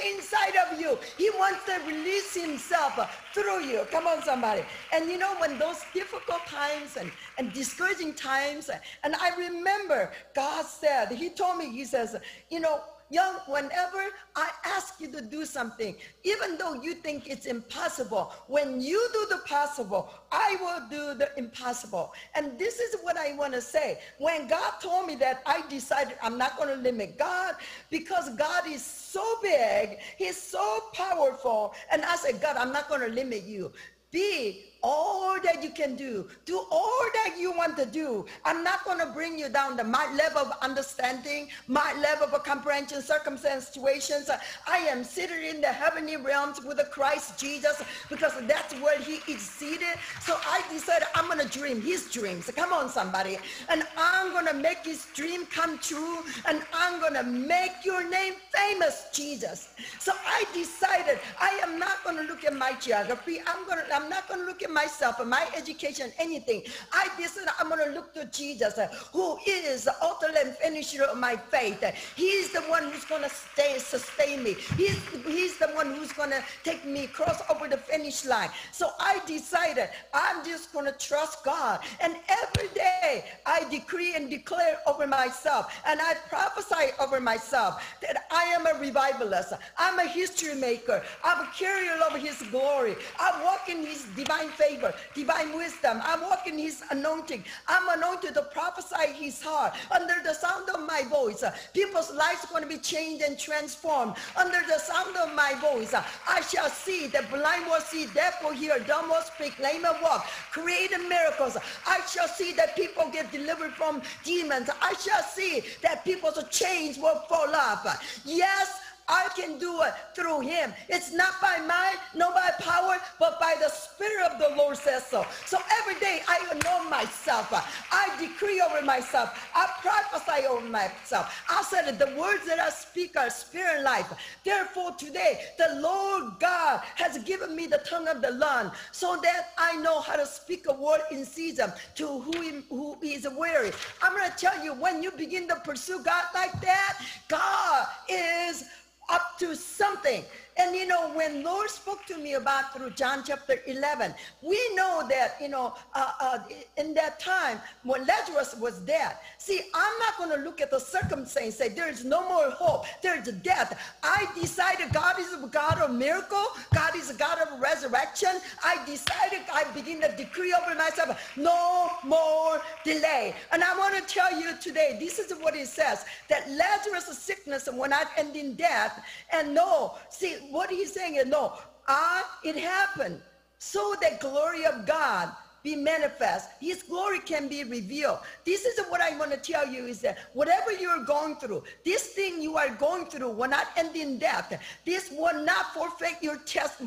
of 0.72 0.80
you. 0.80 0.98
He 1.18 1.30
wants 1.30 1.64
to 1.66 1.80
release 1.86 2.34
himself 2.34 2.98
through 3.32 3.64
you. 3.64 3.86
Come 3.90 4.06
on, 4.06 4.22
somebody. 4.22 4.62
And 4.92 5.10
you 5.10 5.18
know, 5.18 5.34
when 5.38 5.58
those 5.58 5.82
difficult 5.92 6.46
times 6.46 6.96
and, 6.96 7.10
and 7.38 7.52
discouraging 7.52 8.14
times, 8.14 8.70
and 9.02 9.14
I 9.14 9.36
remember 9.36 10.12
God 10.34 10.64
said, 10.66 11.10
He 11.12 11.30
told 11.30 11.58
me, 11.58 11.70
He 11.70 11.84
says, 11.84 12.16
you 12.50 12.60
know, 12.60 12.80
Young, 13.14 13.36
whenever 13.46 14.02
I 14.34 14.50
ask 14.64 15.00
you 15.00 15.06
to 15.12 15.22
do 15.22 15.44
something, 15.44 15.94
even 16.24 16.58
though 16.58 16.74
you 16.74 16.94
think 16.94 17.30
it's 17.30 17.46
impossible, 17.46 18.32
when 18.48 18.80
you 18.80 19.08
do 19.12 19.26
the 19.30 19.40
possible, 19.46 20.10
I 20.32 20.56
will 20.60 20.88
do 20.90 21.16
the 21.16 21.30
impossible. 21.36 22.12
And 22.34 22.58
this 22.58 22.80
is 22.80 22.96
what 23.02 23.16
I 23.16 23.34
want 23.34 23.52
to 23.52 23.60
say. 23.60 24.00
When 24.18 24.48
God 24.48 24.72
told 24.82 25.06
me 25.06 25.14
that, 25.16 25.42
I 25.46 25.62
decided 25.68 26.16
I'm 26.24 26.36
not 26.36 26.56
going 26.56 26.70
to 26.70 26.82
limit 26.82 27.16
God 27.16 27.54
because 27.88 28.30
God 28.30 28.66
is 28.66 28.84
so 28.84 29.24
big, 29.40 30.00
He's 30.18 30.40
so 30.40 30.80
powerful. 30.92 31.72
And 31.92 32.04
I 32.04 32.16
said, 32.16 32.40
God, 32.40 32.56
I'm 32.56 32.72
not 32.72 32.88
going 32.88 33.02
to 33.02 33.14
limit 33.20 33.44
you. 33.44 33.70
Be 34.10 34.72
all 34.84 35.40
that 35.42 35.62
you 35.64 35.70
can 35.70 35.96
do. 35.96 36.28
Do 36.44 36.62
all 36.70 37.04
that 37.14 37.36
you 37.40 37.50
want 37.52 37.76
to 37.78 37.86
do. 37.86 38.26
I'm 38.44 38.62
not 38.62 38.84
going 38.84 38.98
to 38.98 39.06
bring 39.06 39.38
you 39.38 39.48
down 39.48 39.78
to 39.78 39.84
my 39.84 40.12
level 40.14 40.42
of 40.42 40.52
understanding, 40.60 41.48
my 41.66 41.94
level 42.00 42.28
of 42.32 42.44
comprehension, 42.44 43.00
circumstance, 43.00 43.68
situations. 43.68 44.30
I 44.66 44.78
am 44.78 45.02
seated 45.02 45.42
in 45.42 45.62
the 45.62 45.68
heavenly 45.68 46.18
realms 46.18 46.62
with 46.62 46.76
the 46.76 46.84
Christ 46.84 47.40
Jesus 47.40 47.82
because 48.10 48.34
that's 48.46 48.74
where 48.74 49.00
he 49.00 49.20
is 49.32 49.40
seated. 49.40 49.96
So 50.20 50.36
I 50.46 50.62
decided 50.70 51.08
I'm 51.14 51.26
going 51.26 51.38
to 51.38 51.58
dream 51.58 51.80
his 51.80 52.10
dreams. 52.12 52.50
Come 52.54 52.72
on, 52.74 52.90
somebody. 52.90 53.38
And 53.70 53.84
I'm 53.96 54.32
going 54.32 54.46
to 54.46 54.54
make 54.54 54.84
his 54.84 55.06
dream 55.14 55.46
come 55.46 55.78
true. 55.78 56.18
And 56.46 56.60
I'm 56.74 57.00
going 57.00 57.14
to 57.14 57.22
make 57.22 57.72
your 57.84 58.06
name 58.08 58.34
famous, 58.54 59.06
Jesus. 59.12 59.70
So 59.98 60.12
I 60.26 60.44
decided 60.52 61.18
I 61.40 61.58
am 61.62 61.78
not 61.78 62.04
going 62.04 62.16
to 62.16 62.22
look 62.24 62.44
at 62.44 62.54
my 62.54 62.74
geography. 62.80 63.40
I'm 63.46 63.64
going 63.66 63.78
to, 63.78 63.94
I'm 63.94 64.10
not 64.10 64.28
going 64.28 64.40
to 64.40 64.46
look 64.46 64.62
at 64.62 64.73
myself 64.74 65.20
and 65.20 65.30
my 65.30 65.46
education, 65.56 66.12
anything. 66.18 66.62
I 66.92 67.08
decided 67.16 67.50
I'm 67.58 67.68
going 67.68 67.86
to 67.88 67.94
look 67.94 68.12
to 68.14 68.24
Jesus, 68.26 68.78
who 69.12 69.38
is 69.46 69.84
the 69.84 69.94
author 70.02 70.28
and 70.36 70.54
finisher 70.56 71.04
of 71.04 71.16
my 71.16 71.36
faith. 71.36 71.82
He's 72.16 72.52
the 72.52 72.62
one 72.62 72.84
who's 72.90 73.04
going 73.04 73.22
to 73.22 73.30
stay, 73.30 73.78
sustain 73.78 74.42
me. 74.42 74.56
He's, 74.76 74.98
he's 75.24 75.56
the 75.58 75.68
one 75.68 75.94
who's 75.94 76.12
going 76.12 76.30
to 76.30 76.42
take 76.64 76.84
me 76.84 77.06
cross 77.06 77.40
over 77.48 77.68
the 77.68 77.76
finish 77.76 78.24
line. 78.24 78.50
So 78.72 78.90
I 78.98 79.20
decided 79.26 79.88
I'm 80.12 80.44
just 80.44 80.72
going 80.72 80.86
to 80.86 80.92
trust 80.92 81.44
God. 81.44 81.80
And 82.00 82.16
every 82.28 82.68
day 82.74 83.24
I 83.46 83.68
decree 83.70 84.14
and 84.16 84.28
declare 84.28 84.78
over 84.86 85.06
myself 85.06 85.80
and 85.86 86.00
I 86.00 86.14
prophesy 86.28 86.92
over 87.00 87.20
myself 87.20 87.82
that 88.02 88.26
I 88.30 88.44
am 88.44 88.66
a 88.66 88.78
revivalist. 88.78 89.52
I'm 89.78 89.98
a 89.98 90.06
history 90.06 90.54
maker. 90.54 91.02
I'm 91.22 91.46
a 91.46 91.50
carrier 91.52 91.96
of 92.08 92.20
his 92.20 92.42
glory. 92.50 92.96
I 93.20 93.42
walk 93.44 93.68
in 93.68 93.84
his 93.86 94.04
divine 94.16 94.48
faith 94.48 94.63
favor, 94.68 94.94
divine 95.14 95.56
wisdom. 95.56 96.00
I'm 96.02 96.22
walking 96.22 96.58
his 96.58 96.82
anointing. 96.90 97.44
I'm 97.68 97.98
anointed 97.98 98.34
to 98.34 98.42
prophesy 98.42 99.12
his 99.12 99.42
heart. 99.42 99.74
Under 99.90 100.14
the 100.24 100.34
sound 100.34 100.68
of 100.70 100.86
my 100.86 101.02
voice, 101.02 101.42
uh, 101.42 101.54
people's 101.72 102.12
lives 102.12 102.44
are 102.44 102.48
going 102.48 102.62
to 102.62 102.68
be 102.68 102.78
changed 102.78 103.24
and 103.24 103.38
transformed. 103.38 104.14
Under 104.36 104.60
the 104.66 104.78
sound 104.78 105.16
of 105.16 105.34
my 105.34 105.54
voice, 105.60 105.94
uh, 105.94 106.02
I 106.28 106.40
shall 106.42 106.68
see 106.68 107.06
the 107.06 107.24
blind 107.30 107.66
will 107.66 107.80
see, 107.80 108.06
deaf 108.14 108.42
will 108.42 108.52
hear, 108.52 108.78
dumb 108.80 109.08
will 109.08 109.22
speak, 109.22 109.58
lame 109.58 109.82
will 109.82 109.96
walk, 110.02 110.26
creative 110.52 111.06
miracles. 111.08 111.56
I 111.86 112.00
shall 112.06 112.28
see 112.28 112.52
that 112.52 112.76
people 112.76 113.10
get 113.12 113.30
delivered 113.32 113.72
from 113.72 114.02
demons. 114.24 114.70
I 114.80 114.94
shall 114.94 115.22
see 115.22 115.62
that 115.82 116.04
people's 116.04 116.42
chains 116.50 116.98
will 116.98 117.20
fall 117.28 117.54
off. 117.54 117.84
Yes, 118.24 118.68
I 119.08 119.28
can 119.36 119.58
do 119.58 119.82
it 119.82 119.92
through 120.14 120.40
him. 120.40 120.72
It's 120.88 121.12
not 121.12 121.40
by 121.40 121.58
might, 121.66 121.98
nor 122.14 122.32
by 122.32 122.50
power, 122.58 122.96
but 123.18 123.38
by 123.38 123.54
the 123.60 123.68
Spirit 123.68 124.32
of 124.32 124.38
the 124.38 124.56
Lord 124.56 124.76
says 124.76 125.04
so. 125.06 125.26
So 125.44 125.58
every 125.80 125.98
day 126.00 126.22
I 126.26 126.38
know 126.64 126.88
myself. 126.88 127.48
I 127.92 128.08
decree 128.18 128.60
over 128.60 128.82
myself. 128.82 129.48
I 129.54 129.68
prophesy 129.82 130.46
over 130.46 130.66
myself. 130.66 131.44
I 131.48 131.62
said 131.62 131.98
the 131.98 132.14
words 132.18 132.46
that 132.46 132.58
I 132.58 132.70
speak 132.70 133.16
are 133.16 133.30
spirit 133.30 133.82
life. 133.82 134.12
Therefore 134.44 134.92
today, 134.92 135.40
the 135.58 135.80
Lord 135.80 136.34
God 136.40 136.80
has 136.94 137.18
given 137.24 137.54
me 137.54 137.66
the 137.66 137.78
tongue 137.78 138.08
of 138.08 138.22
the 138.22 138.30
learned 138.30 138.70
so 138.92 139.18
that 139.22 139.50
I 139.58 139.76
know 139.76 140.00
how 140.00 140.16
to 140.16 140.26
speak 140.26 140.66
a 140.68 140.72
word 140.72 141.00
in 141.10 141.24
season 141.24 141.72
to 141.96 142.20
who, 142.20 142.62
who 142.70 142.96
is 143.02 143.26
weary. 143.36 143.72
I'm 144.02 144.16
going 144.16 144.30
to 144.30 144.36
tell 144.36 144.64
you, 144.64 144.72
when 144.74 145.02
you 145.02 145.10
begin 145.10 145.48
to 145.48 145.56
pursue 145.56 146.02
God 146.02 146.24
like 146.34 146.58
that, 146.60 146.98
God 147.28 147.86
is 148.08 148.64
up 149.08 149.38
to 149.38 149.54
something. 149.54 150.24
And 150.56 150.76
you 150.76 150.86
know, 150.86 151.10
when 151.14 151.42
Lord 151.42 151.68
spoke 151.68 152.06
to 152.06 152.16
me 152.16 152.34
about 152.34 152.74
through 152.74 152.90
John 152.90 153.24
chapter 153.26 153.60
11, 153.66 154.14
we 154.40 154.58
know 154.74 155.04
that, 155.08 155.36
you 155.40 155.48
know, 155.48 155.74
uh, 155.94 156.12
uh, 156.20 156.38
in 156.76 156.94
that 156.94 157.18
time 157.18 157.60
when 157.82 158.06
Lazarus 158.06 158.54
was 158.60 158.78
dead, 158.80 159.16
see, 159.38 159.60
I'm 159.74 159.98
not 159.98 160.16
going 160.16 160.30
to 160.30 160.44
look 160.44 160.60
at 160.60 160.70
the 160.70 160.78
circumstance 160.78 161.36
and 161.36 161.52
say 161.52 161.68
there 161.68 161.88
is 161.88 162.04
no 162.04 162.28
more 162.28 162.50
hope, 162.50 162.84
there's 163.02 163.26
death. 163.42 163.78
I 164.02 164.26
decided 164.40 164.92
God 164.92 165.18
is 165.18 165.32
a 165.32 165.46
God 165.46 165.80
of 165.80 165.90
miracle, 165.90 166.44
God 166.72 166.94
is 166.96 167.10
a 167.10 167.14
God 167.14 167.38
of 167.40 167.60
resurrection. 167.60 168.30
I 168.62 168.84
decided, 168.86 169.40
I 169.52 169.64
begin 169.74 170.00
to 170.02 170.14
decree 170.16 170.54
over 170.54 170.74
myself, 170.76 171.32
no 171.36 171.90
more 172.04 172.60
delay. 172.84 173.34
And 173.52 173.64
I 173.64 173.76
want 173.76 173.94
to 173.96 174.02
tell 174.02 174.38
you 174.40 174.56
today, 174.60 174.96
this 175.00 175.18
is 175.18 175.32
what 175.40 175.56
it 175.56 175.66
says, 175.66 176.04
that 176.28 176.48
Lazarus' 176.50 177.18
sickness 177.18 177.68
will 177.72 177.88
not 177.88 178.08
end 178.16 178.36
in 178.36 178.54
death. 178.54 179.02
And 179.32 179.54
no, 179.54 179.94
see, 180.10 180.36
what 180.50 180.70
he's 180.70 180.92
saying 180.92 181.16
is 181.16 181.26
no, 181.26 181.52
ah, 181.88 182.38
it 182.44 182.56
happened 182.56 183.20
so 183.58 183.94
that 184.00 184.20
glory 184.20 184.64
of 184.64 184.86
God 184.86 185.32
be 185.64 185.74
manifest. 185.74 186.50
His 186.60 186.82
glory 186.82 187.18
can 187.20 187.48
be 187.48 187.64
revealed. 187.64 188.18
This 188.44 188.66
is 188.66 188.78
what 188.88 189.00
I 189.00 189.16
want 189.16 189.32
to 189.32 189.38
tell 189.38 189.66
you 189.66 189.86
is 189.86 190.00
that 190.02 190.18
whatever 190.34 190.70
you're 190.72 191.04
going 191.04 191.36
through, 191.36 191.64
this 191.84 192.08
thing 192.08 192.42
you 192.42 192.56
are 192.56 192.68
going 192.68 193.06
through 193.06 193.30
will 193.30 193.48
not 193.48 193.68
end 193.74 193.96
in 193.96 194.18
death. 194.18 194.52
This 194.84 195.10
will 195.10 195.42
not 195.42 195.72
forfeit 195.72 196.18
your 196.20 196.36
test, 196.44 196.82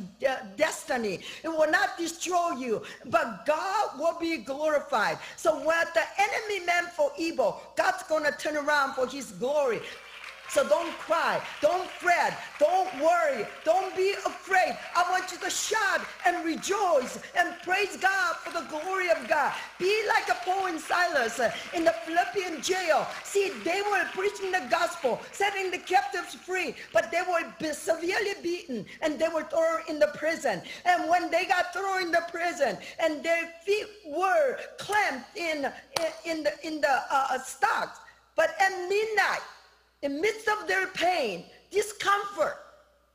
destiny. 0.56 1.22
It 1.44 1.50
will 1.50 1.72
not 1.72 1.98
destroy 1.98 2.52
you, 2.52 2.84
but 3.08 3.48
God 3.48 4.00
will 4.00 4.18
be 4.20 4.38
glorified. 4.38 5.18
So 5.36 5.58
what 5.58 5.94
the 5.96 6.04
enemy 6.20 6.64
meant 6.64 6.90
for 6.90 7.12
evil, 7.18 7.60
God's 7.76 8.04
going 8.04 8.26
to 8.26 8.32
turn 8.38 8.56
around 8.56 8.94
for 8.94 9.08
his 9.08 9.32
glory. 9.32 9.82
So 10.50 10.68
don't 10.68 10.98
cry, 10.98 11.42
don't 11.62 11.90
fret, 11.90 12.40
don't 12.60 12.90
worry, 13.02 13.46
don't 13.66 13.96
be 13.96 14.14
afraid. 14.26 14.78
I 14.96 15.10
want 15.12 15.32
you 15.32 15.38
to 15.40 15.50
shout 15.50 16.02
and 16.26 16.46
rejoice 16.46 17.20
and 17.36 17.54
praise 17.64 17.98
God 17.98 18.36
for 18.38 18.52
the 18.52 18.66
glory 18.70 19.10
of 19.10 19.28
God. 19.28 19.54
Be 19.78 20.04
like 20.08 20.30
a 20.30 20.38
Paul 20.46 20.68
and 20.68 20.80
Silas 20.80 21.40
uh, 21.40 21.52
in 21.74 21.84
the 21.84 21.94
Philippian 22.06 22.62
jail. 22.62 23.06
See, 23.24 23.52
they 23.64 23.82
were 23.82 24.06
preaching 24.14 24.52
the 24.52 24.66
gospel, 24.70 25.20
setting 25.32 25.70
the 25.70 25.80
captives 25.80 26.34
free, 26.34 26.76
but 26.94 27.12
they 27.12 27.22
were 27.22 27.74
severely 27.74 28.34
beaten 28.42 28.86
and 29.02 29.20
they 29.20 29.28
were 29.28 29.44
thrown 29.44 29.82
in 29.90 30.00
the 30.00 30.12
prison. 30.16 30.62
And 30.86 31.10
when 31.10 31.30
they 31.30 31.46
got 31.46 31.74
thrown 31.74 32.04
in 32.04 32.12
the 32.12 32.24
prison 32.32 32.78
and 33.00 33.22
their 33.22 33.52
feet 33.66 33.88
were 34.06 34.58
clamped 34.78 35.36
in, 35.36 35.66
in, 35.66 36.38
in 36.38 36.44
the, 36.44 36.54
in 36.66 36.82
the 36.82 37.02
uh, 37.12 37.38
stocks, 37.40 38.00
but 38.36 38.56
at 38.62 38.72
midnight, 38.88 39.42
in 40.02 40.22
midst 40.22 40.48
of 40.48 40.68
their 40.68 40.88
pain, 40.88 41.46
discomfort. 41.72 42.58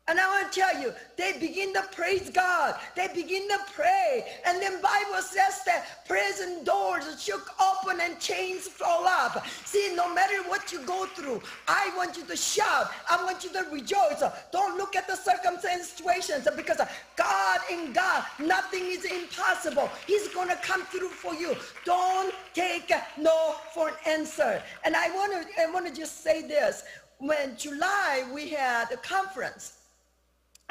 And 0.08 0.18
I 0.18 0.26
want 0.26 0.52
to 0.52 0.60
tell 0.60 0.82
you, 0.82 0.92
they 1.16 1.38
begin 1.38 1.72
to 1.74 1.82
praise 1.92 2.28
God. 2.28 2.74
They 2.96 3.06
begin 3.14 3.48
to 3.48 3.58
pray. 3.72 4.26
And 4.44 4.60
then 4.60 4.82
Bible 4.82 5.22
says 5.22 5.60
that 5.64 6.06
prison 6.08 6.64
doors 6.64 7.04
shook 7.22 7.48
open 7.60 8.00
and 8.00 8.18
chains 8.18 8.66
fall 8.66 9.06
off. 9.06 9.64
See, 9.64 9.94
no 9.94 10.12
matter 10.12 10.42
what 10.48 10.72
you 10.72 10.80
go 10.80 11.06
through, 11.06 11.40
I 11.68 11.92
want 11.96 12.16
you 12.16 12.24
to 12.24 12.36
shout. 12.36 12.90
I 13.08 13.22
want 13.22 13.44
you 13.44 13.52
to 13.52 13.64
rejoice. 13.70 14.24
Don't 14.50 14.76
look 14.76 14.96
at 14.96 15.06
the 15.06 15.14
circumstances 15.14 15.92
situations 15.92 16.48
because 16.56 16.80
God 17.16 17.60
in 17.70 17.92
God, 17.92 18.24
nothing 18.40 18.84
is 18.86 19.04
impossible. 19.04 19.88
He's 20.06 20.26
going 20.28 20.48
to 20.48 20.56
come 20.56 20.82
through 20.86 21.10
for 21.10 21.34
you. 21.34 21.54
Don't 21.84 22.34
take 22.54 22.92
no 23.16 23.54
for 23.72 23.90
an 23.90 23.94
answer. 24.06 24.60
And 24.84 24.96
I 24.96 25.10
want 25.10 25.32
to, 25.32 25.62
I 25.62 25.70
want 25.70 25.86
to 25.86 25.94
just 25.94 26.24
say 26.24 26.42
this. 26.46 26.82
When 27.18 27.56
July, 27.56 28.28
we 28.34 28.48
had 28.48 28.90
a 28.90 28.96
conference 28.96 29.74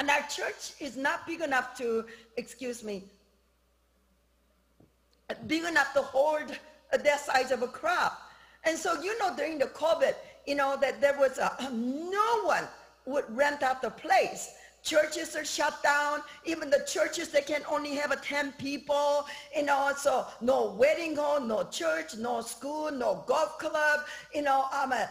and 0.01 0.09
our 0.09 0.23
church 0.23 0.73
is 0.79 0.97
not 0.97 1.27
big 1.27 1.41
enough 1.41 1.77
to, 1.77 2.03
excuse 2.35 2.83
me, 2.83 3.03
big 5.45 5.63
enough 5.63 5.93
to 5.93 6.01
hold 6.01 6.57
that 6.91 7.19
size 7.19 7.51
of 7.51 7.61
a 7.61 7.67
crowd. 7.67 8.11
And 8.63 8.75
so, 8.75 8.99
you 9.03 9.15
know, 9.19 9.35
during 9.37 9.59
the 9.59 9.67
COVID, 9.67 10.15
you 10.47 10.55
know, 10.55 10.75
that 10.81 11.01
there 11.01 11.15
was 11.19 11.37
a, 11.37 11.69
no 11.71 12.41
one 12.45 12.63
would 13.05 13.25
rent 13.29 13.61
out 13.61 13.83
the 13.83 13.91
place. 13.91 14.55
churches 14.81 15.35
are 15.35 15.45
shut 15.45 15.83
down. 15.83 16.21
Even 16.45 16.71
the 16.71 16.83
churches, 16.87 17.27
they 17.29 17.43
can 17.43 17.61
only 17.69 17.93
have 17.93 18.09
a 18.09 18.15
10 18.15 18.53
people, 18.53 19.27
you 19.55 19.61
know, 19.61 19.91
so 19.95 20.25
no 20.41 20.71
wedding 20.79 21.15
hall, 21.15 21.39
no 21.39 21.63
church, 21.65 22.17
no 22.17 22.41
school, 22.41 22.91
no 22.91 23.23
golf 23.27 23.59
club, 23.59 23.99
you 24.33 24.41
know, 24.41 24.65
um, 24.73 24.93
uh, 24.93 25.05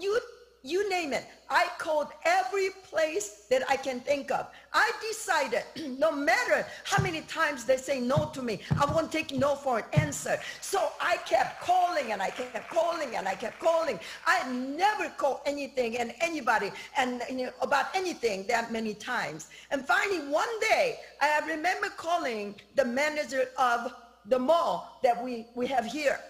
you 0.00 0.18
you 0.62 0.88
name 0.88 1.12
it. 1.12 1.26
I 1.50 1.66
called 1.78 2.08
every 2.24 2.70
place 2.88 3.46
that 3.50 3.68
I 3.68 3.76
can 3.76 4.00
think 4.00 4.30
of. 4.30 4.46
I 4.72 4.90
decided 5.06 5.64
no 5.98 6.12
matter 6.12 6.64
how 6.84 7.02
many 7.02 7.22
times 7.22 7.64
they 7.64 7.76
say 7.76 8.00
no 8.00 8.30
to 8.32 8.42
me, 8.42 8.60
I 8.80 8.86
won't 8.92 9.10
take 9.10 9.32
no 9.32 9.56
for 9.56 9.78
an 9.78 9.84
answer. 9.92 10.38
So 10.60 10.90
I 11.00 11.16
kept 11.18 11.60
calling 11.62 12.12
and 12.12 12.22
I 12.22 12.30
kept 12.30 12.70
calling 12.70 13.16
and 13.16 13.26
I 13.26 13.34
kept 13.34 13.58
calling. 13.58 13.98
I 14.24 14.48
never 14.52 15.08
called 15.10 15.40
anything 15.46 15.98
and 15.98 16.14
anybody 16.20 16.70
and 16.96 17.22
you 17.28 17.46
know, 17.46 17.52
about 17.60 17.86
anything 17.94 18.46
that 18.46 18.70
many 18.72 18.94
times. 18.94 19.48
And 19.70 19.84
finally 19.84 20.20
one 20.28 20.60
day 20.60 20.98
I 21.20 21.40
remember 21.46 21.88
calling 21.88 22.54
the 22.76 22.84
manager 22.84 23.46
of 23.58 23.92
the 24.26 24.38
mall 24.38 25.00
that 25.02 25.22
we, 25.22 25.46
we 25.56 25.66
have 25.66 25.84
here. 25.84 26.20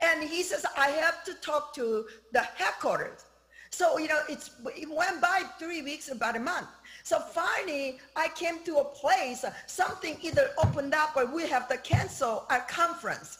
And 0.00 0.22
he 0.22 0.42
says, 0.42 0.66
I 0.76 0.88
have 0.88 1.22
to 1.24 1.34
talk 1.34 1.74
to 1.74 2.06
the 2.32 2.40
headquarters. 2.40 3.26
So, 3.72 3.98
you 3.98 4.06
know, 4.06 4.20
it's, 4.28 4.50
it 4.76 4.88
went 4.88 5.20
by 5.20 5.42
three 5.58 5.80
weeks, 5.80 6.10
about 6.10 6.36
a 6.36 6.40
month. 6.40 6.68
So 7.04 7.18
finally, 7.18 7.98
I 8.14 8.28
came 8.28 8.62
to 8.64 8.76
a 8.76 8.84
place, 8.84 9.44
something 9.66 10.18
either 10.22 10.50
opened 10.58 10.94
up 10.94 11.16
or 11.16 11.24
we 11.26 11.48
have 11.48 11.68
to 11.68 11.78
cancel 11.78 12.44
our 12.50 12.60
conference. 12.60 13.38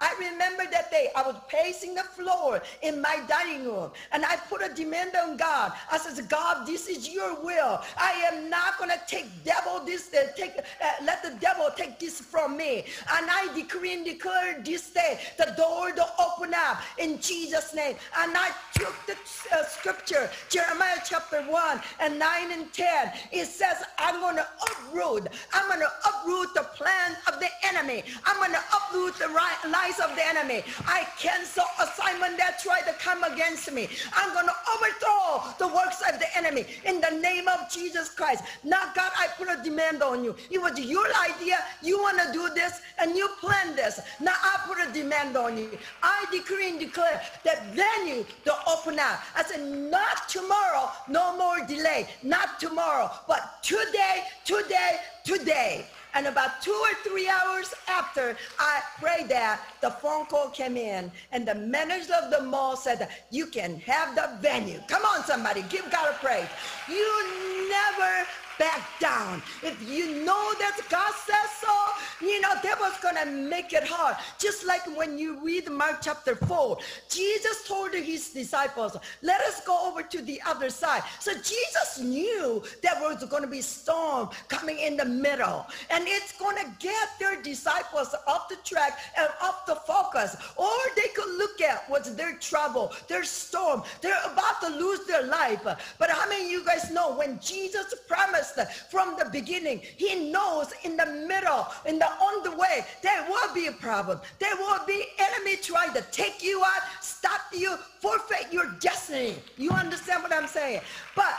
I 0.00 0.14
remember 0.20 0.62
that 0.70 0.92
day 0.92 1.08
I 1.16 1.22
was 1.22 1.34
pacing 1.48 1.96
the 1.96 2.04
floor 2.04 2.62
in 2.82 3.00
my 3.00 3.20
dining 3.26 3.64
room 3.64 3.90
and 4.12 4.24
I 4.24 4.36
put 4.36 4.62
a 4.64 4.72
demand 4.72 5.16
on 5.16 5.36
God. 5.36 5.72
I 5.90 5.98
says, 5.98 6.20
God, 6.20 6.68
this 6.68 6.86
is 6.88 7.08
your 7.08 7.34
will. 7.42 7.80
I 7.96 8.12
am 8.32 8.48
not 8.48 8.78
going 8.78 8.90
to 8.90 9.00
take 9.08 9.26
devil 9.44 9.84
this, 9.84 10.14
uh, 10.14 10.28
take, 10.36 10.56
uh, 10.56 11.04
let 11.04 11.24
the 11.24 11.36
devil 11.40 11.68
take 11.76 11.98
this 11.98 12.20
from 12.20 12.56
me. 12.56 12.84
And 13.12 13.26
I 13.28 13.52
decree 13.56 13.92
and 13.92 14.04
declare 14.04 14.62
this 14.64 14.88
day, 14.90 15.18
the 15.36 15.52
door 15.56 15.90
to 15.90 16.06
open 16.20 16.54
up 16.54 16.80
in 16.98 17.20
Jesus' 17.20 17.74
name. 17.74 17.96
And 18.18 18.36
I 18.36 18.50
took 18.74 18.94
the 19.06 19.16
uh, 19.52 19.64
scripture, 19.64 20.30
Jeremiah 20.48 20.98
chapter 21.04 21.42
1 21.42 21.80
and 21.98 22.16
9 22.20 22.52
and 22.52 22.72
10. 22.72 22.86
It 23.32 23.46
says, 23.46 23.78
I'm 23.98 24.20
going 24.20 24.36
to 24.36 24.46
uproot. 24.62 25.26
I'm 25.52 25.66
going 25.66 25.80
to 25.80 25.90
uproot 26.06 26.54
the 26.54 26.62
plan 26.74 27.16
of 27.26 27.40
the 27.40 27.48
enemy. 27.64 28.04
I'm 28.24 28.36
going 28.36 28.52
to 28.52 28.62
uproot 28.72 29.18
the 29.18 29.28
right 29.28 29.58
life 29.68 29.87
of 29.96 30.14
the 30.14 30.26
enemy. 30.26 30.62
I 30.86 31.06
cancel 31.18 31.64
assignment 31.80 32.36
that 32.36 32.60
tried 32.60 32.82
to 32.82 32.92
come 32.94 33.24
against 33.24 33.72
me. 33.72 33.88
I'm 34.12 34.32
going 34.34 34.46
to 34.46 34.54
overthrow 34.74 35.54
the 35.58 35.68
works 35.74 36.02
of 36.06 36.20
the 36.20 36.28
enemy 36.36 36.66
in 36.84 37.00
the 37.00 37.10
name 37.10 37.48
of 37.48 37.70
Jesus 37.70 38.10
Christ. 38.10 38.44
Now, 38.64 38.92
God, 38.94 39.10
I 39.16 39.28
put 39.38 39.48
a 39.48 39.62
demand 39.62 40.02
on 40.02 40.24
you. 40.24 40.36
It 40.50 40.60
was 40.60 40.78
your 40.78 41.06
idea. 41.30 41.58
You 41.82 41.98
want 41.98 42.20
to 42.20 42.32
do 42.32 42.50
this 42.54 42.80
and 43.00 43.16
you 43.16 43.28
plan 43.40 43.74
this. 43.74 44.00
Now, 44.20 44.34
I 44.42 44.60
put 44.66 44.78
a 44.86 44.92
demand 44.92 45.36
on 45.36 45.56
you. 45.56 45.70
I 46.02 46.26
decree 46.30 46.68
and 46.68 46.78
declare 46.78 47.22
that 47.44 47.74
venue 47.74 48.24
to 48.44 48.54
open 48.70 48.98
up. 48.98 49.20
I 49.34 49.42
said, 49.44 49.66
not 49.66 50.28
tomorrow, 50.28 50.90
no 51.08 51.36
more 51.36 51.64
delay. 51.66 52.08
Not 52.22 52.60
tomorrow, 52.60 53.10
but 53.26 53.62
today, 53.62 54.24
today, 54.44 54.98
today. 55.24 55.86
And 56.18 56.26
about 56.26 56.60
two 56.60 56.72
or 56.72 56.94
three 57.08 57.28
hours 57.28 57.72
after 57.86 58.36
I 58.58 58.80
prayed 58.98 59.28
that, 59.28 59.60
the 59.80 59.90
phone 59.90 60.26
call 60.26 60.48
came 60.48 60.76
in 60.76 61.12
and 61.30 61.46
the 61.46 61.54
manager 61.54 62.12
of 62.14 62.32
the 62.32 62.42
mall 62.42 62.76
said, 62.76 63.08
you 63.30 63.46
can 63.46 63.78
have 63.78 64.16
the 64.16 64.28
venue. 64.40 64.80
Come 64.88 65.04
on, 65.04 65.22
somebody, 65.22 65.62
give 65.68 65.88
God 65.92 66.12
a 66.12 66.18
praise. 66.18 66.48
You 66.88 67.68
never 67.70 68.26
back 68.58 68.82
down. 68.98 69.40
If 69.62 69.80
you 69.88 70.24
know 70.24 70.52
that 70.58 70.80
God 70.90 71.12
says 71.24 71.50
so, 71.60 72.26
you 72.26 72.40
know, 72.40 72.52
devil's 72.64 72.98
gonna 73.00 73.26
make 73.26 73.72
it 73.72 73.84
hard. 73.84 74.16
Just 74.38 74.66
like 74.66 74.84
when 74.96 75.18
you 75.18 75.38
read 75.38 75.70
Mark 75.70 75.98
chapter 76.02 76.34
4, 76.34 76.78
Jesus 77.08 77.66
told 77.68 77.87
his 77.96 78.30
disciples, 78.30 78.96
let 79.22 79.40
us 79.42 79.64
go 79.64 79.88
over 79.88 80.02
to 80.02 80.22
the 80.22 80.40
other 80.46 80.70
side. 80.70 81.02
So 81.20 81.32
Jesus 81.34 82.00
knew 82.00 82.62
there 82.82 83.00
was 83.00 83.24
gonna 83.24 83.46
be 83.46 83.62
storm 83.62 84.28
coming 84.48 84.78
in 84.78 84.96
the 84.96 85.04
middle. 85.04 85.66
And 85.90 86.04
it's 86.06 86.38
gonna 86.38 86.74
get 86.78 87.08
their 87.18 87.40
disciples 87.42 88.14
off 88.26 88.48
the 88.48 88.56
track 88.64 88.98
and 89.16 89.28
off 89.42 89.66
the 89.66 89.76
focus. 89.76 90.36
Or 90.56 90.76
they 90.96 91.08
could 91.14 91.36
look 91.36 91.60
at 91.60 91.88
what's 91.88 92.10
their 92.10 92.34
trouble, 92.36 92.92
their 93.08 93.24
storm. 93.24 93.82
They're 94.00 94.22
about 94.24 94.60
to 94.62 94.68
lose 94.68 95.06
their 95.06 95.26
life. 95.26 95.62
But 95.98 96.10
how 96.10 96.28
many 96.28 96.44
of 96.44 96.50
you 96.50 96.64
guys 96.64 96.90
know 96.90 97.16
when 97.16 97.38
Jesus 97.40 97.94
promised 98.06 98.58
from 98.90 99.16
the 99.18 99.28
beginning. 99.30 99.80
He 99.96 100.30
knows 100.30 100.72
in 100.84 100.96
the 100.96 101.06
middle, 101.06 101.66
in 101.86 101.98
the 101.98 102.06
on 102.06 102.42
the 102.42 102.56
way, 102.56 102.84
there 103.02 103.24
will 103.28 103.54
be 103.54 103.66
a 103.66 103.72
problem. 103.72 104.20
There 104.38 104.56
will 104.56 104.84
be 104.86 105.04
enemy 105.18 105.56
trying 105.56 105.92
to 105.94 106.02
take 106.10 106.42
you 106.42 106.62
out, 106.64 106.82
stop 107.00 107.40
you, 107.52 107.76
forfeit 108.00 108.52
your 108.52 108.66
destiny. 108.80 109.36
You 109.56 109.70
understand 109.70 110.22
what 110.22 110.32
I'm 110.32 110.46
saying? 110.46 110.80
But 111.14 111.38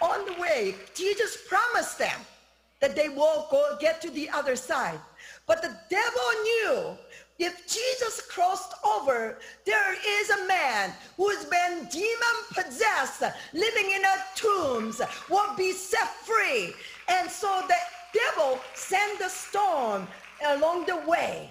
on 0.00 0.24
the 0.26 0.40
way, 0.40 0.74
Jesus 0.94 1.38
promised 1.48 1.98
them 1.98 2.18
that 2.80 2.96
they 2.96 3.08
will 3.08 3.46
go 3.50 3.76
get 3.78 4.00
to 4.00 4.10
the 4.10 4.28
other 4.30 4.56
side. 4.56 4.98
But 5.46 5.62
the 5.62 5.76
devil 5.90 6.28
knew 6.42 6.98
if 7.38 7.66
Jesus 7.66 8.20
crossed 8.28 8.74
over, 8.84 9.38
there 9.64 9.94
is 10.20 10.30
a 10.30 10.46
man 10.46 10.92
who's 11.16 11.44
been 11.46 11.88
demon 11.90 12.36
possessed, 12.52 13.22
living 13.54 13.90
in 13.90 14.04
a 14.04 14.16
tombs, 14.36 15.00
will 15.30 15.56
be 15.56 15.72
set 15.72 16.08
free. 16.24 16.74
And 17.08 17.30
so 17.30 17.62
the 17.66 17.74
devil 18.12 18.60
sent 18.74 19.18
the 19.18 19.28
storm 19.28 20.06
along 20.46 20.86
the 20.86 20.98
way. 21.06 21.50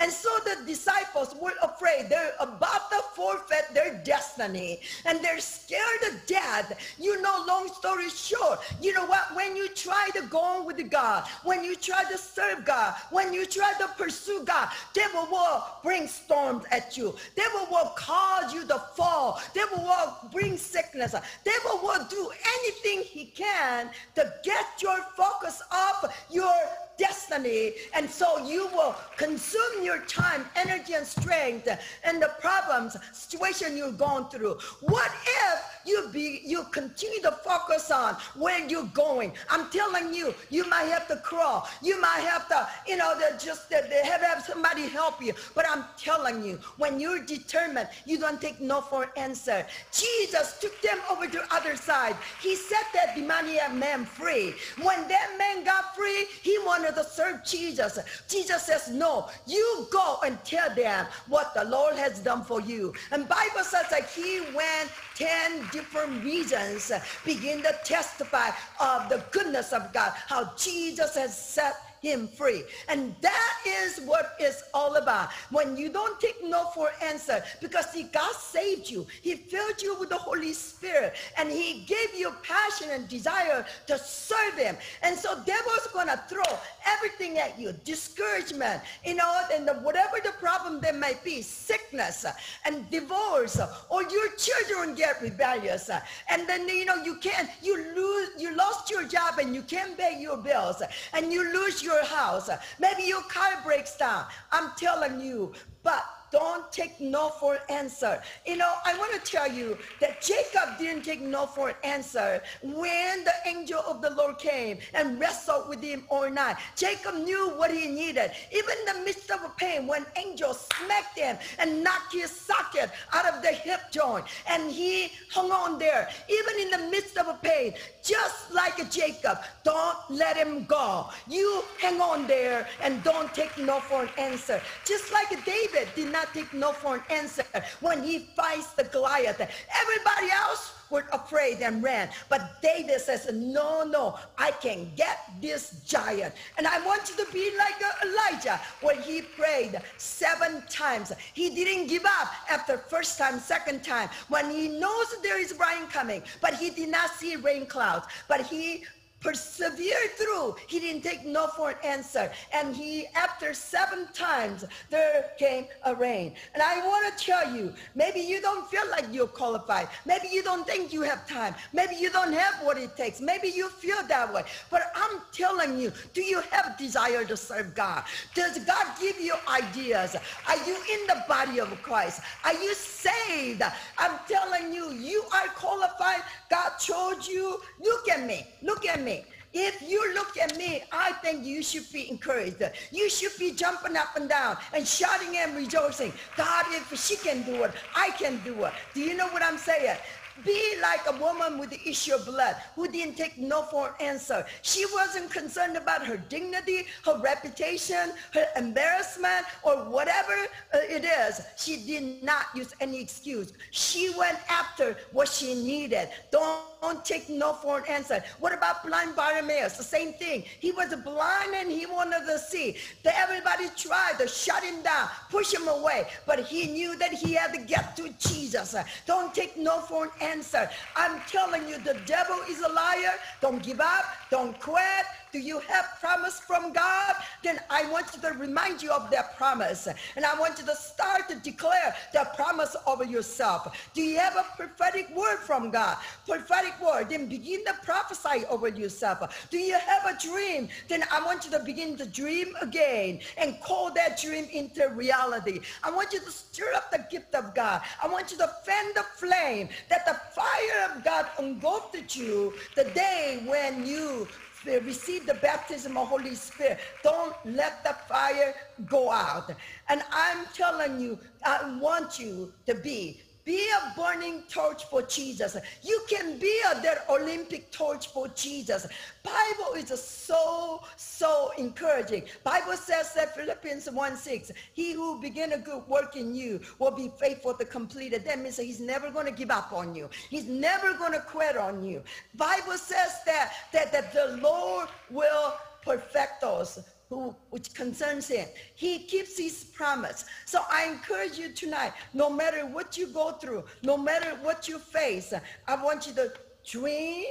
And 0.00 0.10
so 0.10 0.30
the 0.44 0.64
disciples 0.66 1.34
were 1.38 1.52
afraid. 1.62 2.08
They're 2.08 2.32
about 2.40 2.90
to 2.90 3.02
forfeit 3.14 3.74
their 3.74 4.02
destiny 4.02 4.80
and 5.04 5.22
they're 5.22 5.40
scared 5.40 6.00
to 6.02 6.12
death. 6.26 6.96
You 6.98 7.20
know, 7.20 7.44
long 7.46 7.68
story 7.68 8.08
short, 8.08 8.60
you 8.80 8.94
know 8.94 9.04
what? 9.04 9.34
When 9.36 9.54
you 9.54 9.68
try 9.68 10.08
to 10.14 10.22
go 10.22 10.40
on 10.40 10.66
with 10.66 10.90
God, 10.90 11.28
when 11.44 11.62
you 11.62 11.76
try 11.76 12.04
to 12.04 12.16
serve 12.16 12.64
God, 12.64 12.94
when 13.10 13.34
you 13.34 13.44
try 13.44 13.74
to 13.78 13.88
pursue 13.98 14.42
God, 14.44 14.70
devil 14.94 15.28
will 15.30 15.64
bring 15.82 16.08
storms 16.08 16.64
at 16.70 16.96
you. 16.96 17.14
Devil 17.36 17.68
will 17.70 17.92
cause 17.94 18.54
you 18.54 18.66
to 18.68 18.78
fall. 18.96 19.38
Devil 19.52 19.82
will 19.82 20.16
bring 20.32 20.56
sickness. 20.56 21.14
Devil 21.44 21.80
will 21.82 22.06
do 22.08 22.30
anything 22.56 23.02
he 23.02 23.26
can 23.26 23.90
to 24.14 24.32
get 24.44 24.66
your 24.80 24.98
focus 25.14 25.62
off 25.70 26.26
your 26.30 26.54
destiny. 27.00 27.72
And 27.94 28.08
so 28.08 28.46
you 28.46 28.68
will 28.68 28.94
consume 29.16 29.82
your 29.82 30.00
time, 30.02 30.44
energy, 30.54 30.92
and 30.92 31.06
strength 31.06 31.66
in 32.08 32.20
the 32.20 32.30
problems, 32.40 32.96
situation 33.12 33.76
you're 33.76 33.90
going 33.92 34.26
through. 34.26 34.58
What 34.80 35.10
if 35.46 35.79
you 35.90 36.08
be 36.12 36.40
you 36.44 36.64
continue 36.70 37.20
to 37.22 37.32
focus 37.32 37.90
on 37.90 38.14
where 38.36 38.66
you're 38.68 38.92
going? 38.94 39.32
I'm 39.50 39.68
telling 39.70 40.14
you, 40.14 40.34
you 40.48 40.68
might 40.70 40.88
have 40.94 41.06
to 41.08 41.16
crawl. 41.16 41.68
You 41.82 42.00
might 42.00 42.24
have 42.32 42.48
to, 42.48 42.68
you 42.86 42.96
know, 42.96 43.14
just 43.38 43.68
they 43.70 44.00
have, 44.04 44.22
have 44.22 44.42
somebody 44.44 44.86
help 44.88 45.22
you. 45.22 45.34
But 45.54 45.66
I'm 45.68 45.84
telling 45.98 46.44
you, 46.44 46.58
when 46.78 47.00
you're 47.00 47.24
determined, 47.24 47.88
you 48.06 48.18
don't 48.18 48.40
take 48.40 48.60
no 48.60 48.80
for 48.80 49.04
an 49.04 49.10
answer. 49.16 49.66
Jesus 49.92 50.58
took 50.60 50.80
them 50.80 50.98
over 51.10 51.26
to 51.26 51.38
the 51.38 51.54
other 51.54 51.76
side. 51.76 52.16
He 52.40 52.54
set 52.56 52.84
that 52.94 53.14
demoniac 53.16 53.74
man 53.74 54.04
free. 54.04 54.54
When 54.82 55.08
that 55.08 55.36
man 55.38 55.64
got 55.64 55.96
free, 55.96 56.26
he 56.42 56.56
wanted 56.64 56.94
to 56.94 57.04
serve 57.04 57.44
Jesus. 57.44 57.98
Jesus 58.28 58.62
says, 58.62 58.88
no, 58.90 59.28
you 59.46 59.86
go 59.90 60.18
and 60.24 60.42
tell 60.44 60.74
them 60.74 61.06
what 61.28 61.52
the 61.54 61.64
Lord 61.64 61.96
has 61.96 62.20
done 62.20 62.42
for 62.42 62.60
you. 62.60 62.92
And 63.10 63.28
Bible 63.28 63.64
says 63.64 63.86
that 63.90 64.08
he 64.10 64.40
went 64.54 64.90
10 65.14 65.68
different 65.80 66.22
regions, 66.22 66.92
begin 67.24 67.62
to 67.62 67.74
testify 67.84 68.50
of 68.80 69.08
the 69.08 69.24
goodness 69.30 69.72
of 69.72 69.92
God, 69.92 70.12
how 70.26 70.52
Jesus 70.56 71.14
has 71.14 71.36
set 71.36 71.74
him 72.00 72.28
free. 72.28 72.62
And 72.88 73.14
that 73.20 73.56
is 73.66 74.00
what 74.00 74.36
it's 74.38 74.64
all 74.72 74.96
about. 74.96 75.30
When 75.50 75.76
you 75.76 75.90
don't 75.90 76.18
take 76.20 76.42
no 76.44 76.66
for 76.74 76.90
answer, 77.02 77.42
because 77.60 77.90
see, 77.90 78.04
God 78.04 78.32
saved 78.32 78.88
you. 78.88 79.06
He 79.22 79.34
filled 79.34 79.82
you 79.82 79.98
with 79.98 80.08
the 80.08 80.16
Holy 80.16 80.52
Spirit, 80.52 81.14
and 81.36 81.50
he 81.50 81.84
gave 81.86 82.14
you 82.16 82.32
passion 82.42 82.88
and 82.90 83.08
desire 83.08 83.66
to 83.86 83.98
serve 83.98 84.54
him. 84.54 84.76
And 85.02 85.16
so 85.16 85.34
devil's 85.44 85.88
gonna 85.92 86.22
throw 86.28 86.58
everything 86.86 87.38
at 87.38 87.58
you, 87.58 87.72
discouragement, 87.84 88.82
you 89.04 89.14
know, 89.14 89.40
and 89.52 89.66
the, 89.66 89.74
whatever 89.74 90.18
the 90.22 90.32
problem 90.32 90.80
there 90.80 90.92
might 90.94 91.22
be, 91.24 91.42
sickness 91.42 92.24
uh, 92.24 92.32
and 92.64 92.88
divorce, 92.90 93.58
uh, 93.58 93.74
or 93.90 94.02
your 94.04 94.28
children 94.36 94.94
get 94.94 95.20
rebellious, 95.20 95.90
uh, 95.90 96.00
and 96.30 96.48
then 96.48 96.68
you 96.68 96.84
know 96.84 96.96
you 96.96 97.16
can't, 97.16 97.48
you 97.62 97.76
lose, 97.94 98.30
you 98.38 98.54
lost 98.56 98.90
your 98.90 99.04
job 99.06 99.38
and 99.38 99.54
you 99.54 99.62
can't 99.62 99.96
pay 99.98 100.18
your 100.20 100.36
bills, 100.36 100.82
and 101.12 101.32
you 101.32 101.52
lose 101.52 101.82
your 101.82 101.89
your 101.92 102.04
house. 102.04 102.48
Maybe 102.78 103.02
your 103.02 103.22
car 103.22 103.60
breaks 103.64 103.96
down. 103.96 104.26
I'm 104.52 104.70
telling 104.76 105.20
you, 105.20 105.52
but 105.82 106.04
don't 106.30 106.70
take 106.72 107.00
no 107.00 107.30
for 107.30 107.54
an 107.54 107.60
answer. 107.68 108.22
You 108.46 108.56
know, 108.56 108.72
I 108.84 108.96
want 108.98 109.12
to 109.12 109.30
tell 109.30 109.50
you 109.50 109.76
that 110.00 110.22
Jacob 110.22 110.78
didn't 110.78 111.04
take 111.04 111.20
no 111.20 111.46
for 111.46 111.70
an 111.70 111.74
answer 111.84 112.42
when 112.62 113.24
the 113.24 113.34
angel 113.46 113.82
of 113.86 114.02
the 114.02 114.10
Lord 114.10 114.38
came 114.38 114.78
and 114.94 115.18
wrestled 115.20 115.68
with 115.68 115.82
him 115.82 116.04
all 116.08 116.30
night. 116.30 116.56
Jacob 116.76 117.14
knew 117.16 117.50
what 117.56 117.70
he 117.70 117.86
needed. 117.88 118.30
Even 118.52 118.74
in 118.80 118.98
the 118.98 119.04
midst 119.04 119.30
of 119.30 119.42
a 119.44 119.48
pain, 119.56 119.86
when 119.86 120.06
angel 120.16 120.54
smacked 120.54 121.18
him 121.18 121.36
and 121.58 121.82
knocked 121.82 122.12
his 122.12 122.30
socket 122.30 122.90
out 123.12 123.26
of 123.26 123.42
the 123.42 123.52
hip 123.52 123.80
joint, 123.90 124.24
and 124.48 124.70
he 124.70 125.10
hung 125.30 125.50
on 125.50 125.78
there, 125.78 126.08
even 126.28 126.60
in 126.60 126.70
the 126.70 126.90
midst 126.90 127.16
of 127.16 127.28
a 127.28 127.34
pain, 127.42 127.74
just 128.02 128.52
like 128.52 128.90
Jacob, 128.90 129.38
don't 129.64 129.98
let 130.08 130.36
him 130.36 130.64
go. 130.64 131.08
You 131.28 131.62
hang 131.80 132.00
on 132.00 132.26
there 132.26 132.66
and 132.82 133.02
don't 133.02 133.32
take 133.34 133.56
no 133.58 133.80
for 133.80 134.02
an 134.04 134.10
answer. 134.18 134.60
Just 134.84 135.12
like 135.12 135.28
David 135.44 135.88
did 135.94 136.12
not 136.12 136.19
take 136.32 136.52
no 136.52 136.72
for 136.72 136.96
an 136.96 137.02
answer 137.10 137.44
when 137.80 138.02
he 138.02 138.30
fights 138.36 138.72
the 138.72 138.84
Goliath. 138.84 139.40
Everybody 139.40 140.30
else 140.30 140.72
were 140.90 141.06
afraid 141.12 141.62
and 141.62 141.82
ran. 141.82 142.10
But 142.28 142.60
David 142.62 143.00
says, 143.00 143.30
no, 143.32 143.84
no, 143.84 144.18
I 144.36 144.50
can 144.50 144.90
get 144.96 145.18
this 145.40 145.80
giant. 145.86 146.34
And 146.58 146.66
I 146.66 146.84
want 146.84 147.08
you 147.08 147.24
to 147.24 147.32
be 147.32 147.52
like 147.56 147.74
Elijah 148.04 148.60
when 148.80 149.00
he 149.00 149.22
prayed 149.22 149.80
seven 149.96 150.62
times. 150.68 151.12
He 151.32 151.54
didn't 151.54 151.86
give 151.86 152.04
up 152.04 152.32
after 152.50 152.78
first 152.78 153.18
time, 153.18 153.38
second 153.38 153.84
time, 153.84 154.08
when 154.28 154.50
he 154.50 154.68
knows 154.68 155.06
there 155.22 155.40
is 155.40 155.54
rain 155.58 155.86
coming, 155.88 156.22
but 156.40 156.54
he 156.54 156.70
did 156.70 156.90
not 156.90 157.10
see 157.10 157.36
rain 157.36 157.66
clouds, 157.66 158.06
but 158.28 158.40
he 158.40 158.84
persevered 159.20 160.10
through. 160.16 160.56
He 160.66 160.80
didn't 160.80 161.02
take 161.02 161.26
no 161.26 161.46
for 161.48 161.70
an 161.70 161.76
answer. 161.84 162.30
And 162.52 162.74
he, 162.74 163.06
after 163.14 163.52
seven 163.54 164.08
times, 164.12 164.64
there 164.88 165.30
came 165.38 165.66
a 165.84 165.94
rain. 165.94 166.34
And 166.54 166.62
I 166.62 166.86
want 166.86 167.16
to 167.16 167.24
tell 167.24 167.54
you, 167.54 167.72
maybe 167.94 168.20
you 168.20 168.40
don't 168.40 168.66
feel 168.68 168.88
like 168.90 169.06
you're 169.12 169.26
qualified. 169.26 169.88
Maybe 170.06 170.28
you 170.32 170.42
don't 170.42 170.66
think 170.66 170.92
you 170.92 171.02
have 171.02 171.28
time. 171.28 171.54
Maybe 171.72 171.96
you 171.96 172.10
don't 172.10 172.32
have 172.32 172.54
what 172.62 172.78
it 172.78 172.96
takes. 172.96 173.20
Maybe 173.20 173.48
you 173.48 173.68
feel 173.68 174.02
that 174.08 174.32
way. 174.32 174.44
But 174.70 174.90
I'm 174.94 175.20
telling 175.32 175.78
you, 175.78 175.92
do 176.14 176.22
you 176.22 176.40
have 176.50 176.76
desire 176.78 177.24
to 177.24 177.36
serve 177.36 177.74
God? 177.74 178.04
Does 178.34 178.58
God 178.64 178.86
give 179.00 179.20
you 179.20 179.34
ideas? 179.48 180.16
Are 180.48 180.56
you 180.66 180.76
in 180.92 181.06
the 181.06 181.22
body 181.28 181.60
of 181.60 181.68
Christ? 181.82 182.22
Are 182.44 182.54
you 182.54 182.74
saved? 182.74 183.62
I'm 183.98 184.18
telling 184.28 184.72
you, 184.72 184.92
you 184.92 185.22
are 185.32 185.48
qualified. 185.48 186.22
God 186.50 186.70
chose 186.78 187.28
you. 187.28 187.60
Look 187.80 188.08
at 188.08 188.26
me. 188.26 188.46
Look 188.62 188.86
at 188.86 189.02
me. 189.02 189.09
If 189.52 189.82
you 189.82 190.14
look 190.14 190.36
at 190.36 190.56
me, 190.56 190.84
I 190.92 191.12
think 191.14 191.44
you 191.44 191.62
should 191.62 191.90
be 191.92 192.08
encouraged. 192.08 192.62
You 192.92 193.10
should 193.10 193.36
be 193.38 193.52
jumping 193.52 193.96
up 193.96 194.16
and 194.16 194.28
down 194.28 194.56
and 194.72 194.86
shouting 194.86 195.36
and 195.36 195.56
rejoicing. 195.56 196.12
God, 196.36 196.66
if 196.70 196.96
she 197.04 197.16
can 197.16 197.42
do 197.42 197.64
it, 197.64 197.72
I 197.96 198.10
can 198.10 198.40
do 198.44 198.64
it. 198.64 198.72
Do 198.94 199.00
you 199.00 199.16
know 199.16 199.28
what 199.28 199.42
I'm 199.42 199.58
saying? 199.58 199.96
Be 200.44 200.76
like 200.80 201.00
a 201.06 201.18
woman 201.18 201.58
with 201.58 201.70
the 201.70 201.80
issue 201.86 202.14
of 202.14 202.24
blood 202.24 202.56
who 202.74 202.88
didn't 202.88 203.16
take 203.16 203.36
no 203.36 203.62
for 203.62 203.88
an 203.88 203.94
answer. 204.00 204.46
She 204.62 204.86
wasn't 204.94 205.30
concerned 205.30 205.76
about 205.76 206.06
her 206.06 206.16
dignity, 206.16 206.86
her 207.04 207.18
reputation, 207.18 208.12
her 208.32 208.46
embarrassment, 208.56 209.44
or 209.62 209.76
whatever 209.90 210.32
uh, 210.72 210.78
it 210.88 211.04
is. 211.04 211.42
She 211.58 211.76
did 211.76 212.22
not 212.22 212.46
use 212.54 212.72
any 212.80 213.00
excuse. 213.00 213.52
She 213.70 214.14
went 214.16 214.38
after 214.48 214.96
what 215.12 215.28
she 215.28 215.54
needed. 215.54 216.08
Don't 216.30 216.69
don't 216.80 217.04
take 217.04 217.28
no 217.28 217.52
for 217.52 217.78
an 217.78 217.84
answer. 217.88 218.22
What 218.38 218.54
about 218.54 218.86
blind 218.86 219.14
Bartimaeus? 219.14 219.76
The 219.76 219.84
same 219.84 220.12
thing. 220.14 220.44
He 220.60 220.72
was 220.72 220.94
blind 220.94 221.54
and 221.54 221.70
he 221.70 221.86
wanted 221.86 222.26
to 222.26 222.38
see. 222.38 222.76
Everybody 223.04 223.68
tried 223.76 224.18
to 224.18 224.26
shut 224.26 224.62
him 224.64 224.82
down, 224.82 225.08
push 225.30 225.52
him 225.52 225.68
away, 225.68 226.06
but 226.26 226.40
he 226.40 226.66
knew 226.66 226.96
that 226.96 227.12
he 227.12 227.34
had 227.34 227.52
to 227.52 227.60
get 227.60 227.96
to 227.96 228.08
Jesus. 228.18 228.74
Don't 229.06 229.34
take 229.34 229.56
no 229.56 229.80
for 229.80 230.04
an 230.04 230.10
answer. 230.20 230.70
I'm 230.96 231.20
telling 231.28 231.68
you, 231.68 231.78
the 231.78 232.00
devil 232.06 232.38
is 232.48 232.60
a 232.62 232.68
liar. 232.68 233.14
Don't 233.40 233.62
give 233.62 233.80
up. 233.80 234.04
Don't 234.30 234.58
quit. 234.58 235.06
Do 235.32 235.38
you 235.38 235.60
have 235.60 235.98
promise 236.00 236.40
from 236.40 236.72
God? 236.72 237.14
Then 237.42 237.60
I 237.70 237.88
want 237.90 238.06
you 238.14 238.20
to 238.22 238.36
remind 238.36 238.82
you 238.82 238.90
of 238.90 239.10
that 239.10 239.36
promise. 239.36 239.88
And 240.16 240.24
I 240.24 240.38
want 240.38 240.58
you 240.58 240.66
to 240.66 240.74
start 240.74 241.28
to 241.28 241.36
declare 241.36 241.94
that 242.12 242.34
promise 242.34 242.76
over 242.86 243.04
yourself. 243.04 243.90
Do 243.94 244.02
you 244.02 244.18
have 244.18 244.36
a 244.36 244.44
prophetic 244.56 245.14
word 245.14 245.38
from 245.38 245.70
God? 245.70 245.98
Prophetic 246.26 246.74
word. 246.82 247.10
Then 247.10 247.28
begin 247.28 247.64
to 247.66 247.74
prophesy 247.82 248.44
over 248.46 248.68
yourself. 248.68 249.48
Do 249.50 249.58
you 249.58 249.74
have 249.74 250.06
a 250.06 250.18
dream? 250.18 250.68
Then 250.88 251.04
I 251.10 251.24
want 251.24 251.44
you 251.44 251.50
to 251.52 251.60
begin 251.60 251.96
to 251.96 252.06
dream 252.06 252.54
again 252.60 253.20
and 253.36 253.60
call 253.60 253.92
that 253.94 254.20
dream 254.20 254.46
into 254.52 254.88
reality. 254.90 255.60
I 255.82 255.90
want 255.90 256.12
you 256.12 256.20
to 256.20 256.30
stir 256.30 256.72
up 256.74 256.90
the 256.90 257.06
gift 257.10 257.34
of 257.34 257.54
God. 257.54 257.82
I 258.02 258.08
want 258.08 258.30
you 258.30 258.38
to 258.38 258.48
fan 258.64 258.92
the 258.94 259.04
flame 259.16 259.68
that 259.88 260.06
the 260.06 260.14
fire 260.34 260.90
of 260.94 261.04
God 261.04 261.26
engulfed 261.38 262.16
you 262.16 262.54
the 262.74 262.84
day 262.84 263.42
when 263.46 263.86
you 263.86 264.26
receive 264.64 265.26
the 265.26 265.34
baptism 265.34 265.96
of 265.96 266.08
Holy 266.08 266.34
Spirit. 266.34 266.78
Don't 267.02 267.34
let 267.44 267.82
the 267.84 267.94
fire 268.08 268.54
go 268.86 269.10
out. 269.10 269.52
And 269.88 270.02
I'm 270.12 270.46
telling 270.54 271.00
you, 271.00 271.18
I 271.44 271.78
want 271.80 272.18
you 272.18 272.52
to 272.66 272.74
be 272.74 273.22
be 273.50 273.68
a 273.82 273.92
burning 273.96 274.44
torch 274.48 274.84
for 274.84 275.02
Jesus. 275.02 275.56
You 275.82 276.00
can 276.08 276.38
be 276.38 276.54
a, 276.70 276.80
that 276.82 277.04
Olympic 277.10 277.72
torch 277.72 278.06
for 278.12 278.28
Jesus. 278.28 278.86
Bible 279.24 279.72
is 279.76 279.88
so, 280.00 280.82
so 280.96 281.50
encouraging. 281.58 282.26
Bible 282.44 282.76
says 282.76 283.12
that 283.14 283.34
Philippians 283.34 283.90
1, 283.90 284.16
6, 284.16 284.52
he 284.72 284.92
who 284.92 285.20
begin 285.20 285.54
a 285.54 285.58
good 285.58 285.82
work 285.88 286.14
in 286.14 286.32
you 286.32 286.60
will 286.78 286.92
be 286.92 287.10
faithful 287.18 287.54
to 287.54 287.64
complete 287.64 288.12
it. 288.12 288.24
That 288.24 288.38
means 288.38 288.56
he's 288.56 288.78
never 288.78 289.10
going 289.10 289.26
to 289.26 289.32
give 289.32 289.50
up 289.50 289.72
on 289.72 289.96
you. 289.96 290.08
He's 290.28 290.46
never 290.46 290.94
going 290.94 291.12
to 291.14 291.20
quit 291.20 291.56
on 291.56 291.82
you. 291.84 292.04
Bible 292.36 292.78
says 292.78 293.16
that, 293.26 293.52
that, 293.72 293.90
that 293.90 294.12
the 294.12 294.38
Lord 294.40 294.88
will 295.10 295.54
perfect 295.82 296.42
those 296.42 296.78
who, 297.10 297.34
which 297.50 297.74
concerns 297.74 298.28
him. 298.28 298.48
He 298.76 299.00
keeps 299.00 299.36
his 299.36 299.64
promise. 299.64 300.24
So 300.46 300.60
I 300.70 300.86
encourage 300.86 301.36
you 301.36 301.52
tonight, 301.52 301.92
no 302.14 302.30
matter 302.30 302.64
what 302.64 302.96
you 302.96 303.08
go 303.08 303.32
through, 303.32 303.64
no 303.82 303.98
matter 303.98 304.30
what 304.42 304.68
you 304.68 304.78
face, 304.78 305.34
I 305.66 305.84
want 305.84 306.06
you 306.06 306.14
to 306.14 306.32
dream 306.64 307.26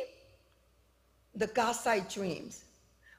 the 1.34 1.48
God-side 1.48 2.10
dreams. 2.10 2.66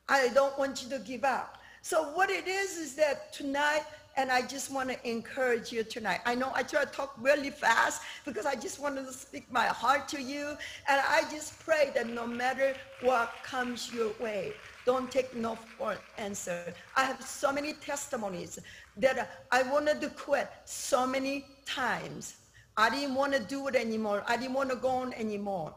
I 0.08 0.28
don't 0.28 0.56
want 0.58 0.82
you 0.82 0.90
to 0.90 0.98
give 0.98 1.24
up. 1.24 1.56
So 1.82 2.02
what 2.12 2.28
it 2.28 2.46
is 2.46 2.76
is 2.76 2.94
that 2.96 3.32
tonight, 3.32 3.84
and 4.16 4.30
I 4.30 4.42
just 4.42 4.70
want 4.70 4.90
to 4.90 5.08
encourage 5.08 5.72
you 5.72 5.82
tonight. 5.82 6.20
I 6.26 6.34
know 6.34 6.52
I 6.54 6.62
try 6.62 6.84
to 6.84 6.90
talk 6.90 7.14
really 7.18 7.48
fast 7.48 8.02
because 8.26 8.44
I 8.44 8.54
just 8.54 8.80
wanted 8.80 9.06
to 9.06 9.12
speak 9.14 9.50
my 9.50 9.66
heart 9.66 10.08
to 10.08 10.20
you. 10.20 10.58
And 10.88 11.00
I 11.08 11.22
just 11.30 11.58
pray 11.60 11.90
that 11.94 12.06
no 12.08 12.26
matter 12.26 12.74
what 13.00 13.32
comes 13.42 13.90
your 13.94 14.12
way, 14.20 14.52
don't 14.90 15.08
take 15.08 15.36
no 15.36 15.54
for 15.54 15.92
an 15.92 15.98
answer. 16.18 16.74
I 16.96 17.04
have 17.04 17.22
so 17.22 17.52
many 17.52 17.74
testimonies 17.74 18.58
that 18.96 19.46
I 19.52 19.62
wanted 19.62 20.00
to 20.00 20.08
quit 20.08 20.50
so 20.64 21.06
many 21.06 21.44
times. 21.64 22.34
I 22.76 22.90
didn't 22.90 23.14
want 23.14 23.32
to 23.34 23.38
do 23.38 23.68
it 23.68 23.76
anymore. 23.76 24.24
I 24.26 24.36
didn't 24.36 24.54
want 24.54 24.70
to 24.70 24.74
go 24.74 24.88
on 24.88 25.12
anymore. 25.12 25.72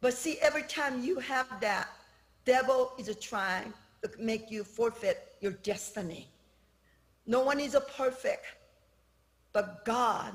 But 0.00 0.14
see, 0.14 0.38
every 0.40 0.62
time 0.62 1.04
you 1.04 1.18
have 1.18 1.48
that, 1.60 1.88
devil 2.46 2.92
is 2.98 3.14
trying 3.16 3.74
to 4.02 4.10
make 4.18 4.50
you 4.50 4.64
forfeit 4.64 5.18
your 5.42 5.52
destiny. 5.72 6.26
No 7.26 7.40
one 7.40 7.60
is 7.60 7.74
a 7.74 7.82
perfect, 7.82 8.46
but 9.52 9.84
God 9.84 10.32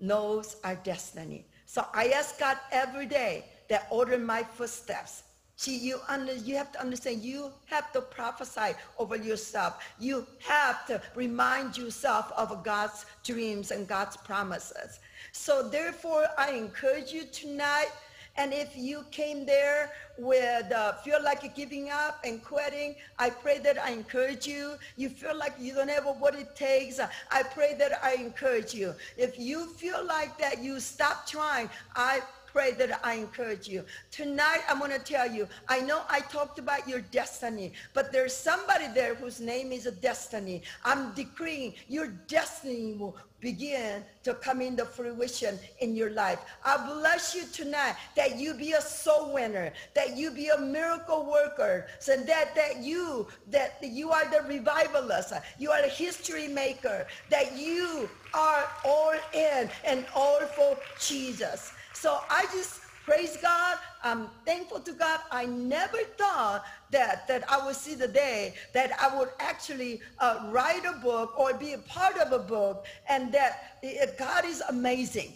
knows 0.00 0.56
our 0.64 0.76
destiny. 0.76 1.46
So 1.64 1.86
I 1.94 2.08
ask 2.08 2.38
God 2.38 2.58
every 2.72 3.06
day 3.06 3.46
that 3.70 3.86
order 3.90 4.18
my 4.18 4.42
footsteps 4.42 5.22
See, 5.58 5.76
you, 5.76 5.98
under, 6.06 6.36
you 6.36 6.54
have 6.54 6.70
to 6.70 6.80
understand, 6.80 7.20
you 7.24 7.50
have 7.64 7.90
to 7.90 8.00
prophesy 8.00 8.76
over 8.96 9.16
yourself. 9.16 9.84
You 9.98 10.24
have 10.38 10.86
to 10.86 11.02
remind 11.16 11.76
yourself 11.76 12.30
of 12.36 12.62
God's 12.62 13.06
dreams 13.24 13.72
and 13.72 13.88
God's 13.88 14.16
promises. 14.16 15.00
So 15.32 15.68
therefore, 15.68 16.26
I 16.38 16.52
encourage 16.52 17.10
you 17.10 17.24
tonight, 17.24 17.88
and 18.36 18.52
if 18.52 18.76
you 18.76 19.04
came 19.10 19.44
there 19.46 19.90
with 20.16 20.70
uh, 20.70 20.92
feel 20.98 21.20
like 21.24 21.56
giving 21.56 21.90
up 21.90 22.20
and 22.22 22.40
quitting, 22.40 22.94
I 23.18 23.28
pray 23.28 23.58
that 23.58 23.82
I 23.82 23.90
encourage 23.90 24.46
you. 24.46 24.76
You 24.96 25.08
feel 25.08 25.36
like 25.36 25.54
you 25.58 25.74
don't 25.74 25.90
have 25.90 26.04
what 26.20 26.36
it 26.36 26.54
takes, 26.54 27.00
I 27.00 27.42
pray 27.42 27.74
that 27.80 27.98
I 28.00 28.14
encourage 28.14 28.74
you. 28.74 28.94
If 29.16 29.40
you 29.40 29.66
feel 29.66 30.06
like 30.06 30.38
that 30.38 30.62
you 30.62 30.78
stop 30.78 31.26
trying, 31.26 31.68
I 31.96 32.20
pray 32.58 32.72
that 32.72 32.98
I 33.04 33.14
encourage 33.14 33.68
you. 33.68 33.84
Tonight, 34.10 34.62
I'm 34.68 34.80
going 34.80 34.90
to 34.90 34.98
tell 34.98 35.30
you, 35.30 35.46
I 35.68 35.78
know 35.78 36.02
I 36.10 36.18
talked 36.22 36.58
about 36.58 36.88
your 36.88 37.02
destiny, 37.02 37.72
but 37.94 38.10
there's 38.10 38.34
somebody 38.34 38.88
there 38.92 39.14
whose 39.14 39.38
name 39.38 39.70
is 39.70 39.86
a 39.86 39.92
destiny. 39.92 40.62
I'm 40.84 41.12
decreeing 41.14 41.74
your 41.86 42.08
destiny 42.26 42.94
will 42.94 43.16
begin 43.38 44.02
to 44.24 44.34
come 44.34 44.60
into 44.60 44.84
fruition 44.84 45.56
in 45.78 45.94
your 45.94 46.10
life. 46.10 46.40
I 46.64 46.84
bless 46.84 47.32
you 47.32 47.44
tonight 47.52 47.94
that 48.16 48.40
you 48.40 48.54
be 48.54 48.72
a 48.72 48.80
soul 48.80 49.32
winner, 49.32 49.72
that 49.94 50.16
you 50.16 50.32
be 50.32 50.48
a 50.48 50.58
miracle 50.58 51.30
worker, 51.30 51.86
so 52.00 52.16
that, 52.16 52.56
that 52.56 52.82
you, 52.82 53.28
that 53.52 53.78
you 53.80 54.10
are 54.10 54.28
the 54.28 54.42
revivalist, 54.48 55.32
you 55.60 55.70
are 55.70 55.82
the 55.82 55.88
history 55.88 56.48
maker, 56.48 57.06
that 57.30 57.56
you 57.56 58.10
are 58.34 58.68
all 58.84 59.14
in 59.32 59.70
and 59.84 60.04
all 60.16 60.40
for 60.56 60.76
Jesus. 60.98 61.72
So 61.98 62.20
I 62.30 62.46
just 62.52 62.80
praise 63.04 63.36
God. 63.38 63.76
I'm 64.04 64.28
thankful 64.46 64.78
to 64.78 64.92
God. 64.92 65.18
I 65.32 65.46
never 65.46 65.98
thought 66.16 66.64
that, 66.92 67.26
that 67.26 67.42
I 67.50 67.66
would 67.66 67.74
see 67.74 67.96
the 67.96 68.06
day 68.06 68.54
that 68.72 68.92
I 69.00 69.18
would 69.18 69.30
actually 69.40 70.00
uh, 70.20 70.46
write 70.52 70.84
a 70.84 70.92
book 71.00 71.36
or 71.36 71.54
be 71.54 71.72
a 71.72 71.78
part 71.78 72.16
of 72.18 72.30
a 72.30 72.38
book 72.38 72.86
and 73.08 73.32
that 73.32 73.80
uh, 73.82 74.06
God 74.16 74.44
is 74.44 74.62
amazing. 74.68 75.32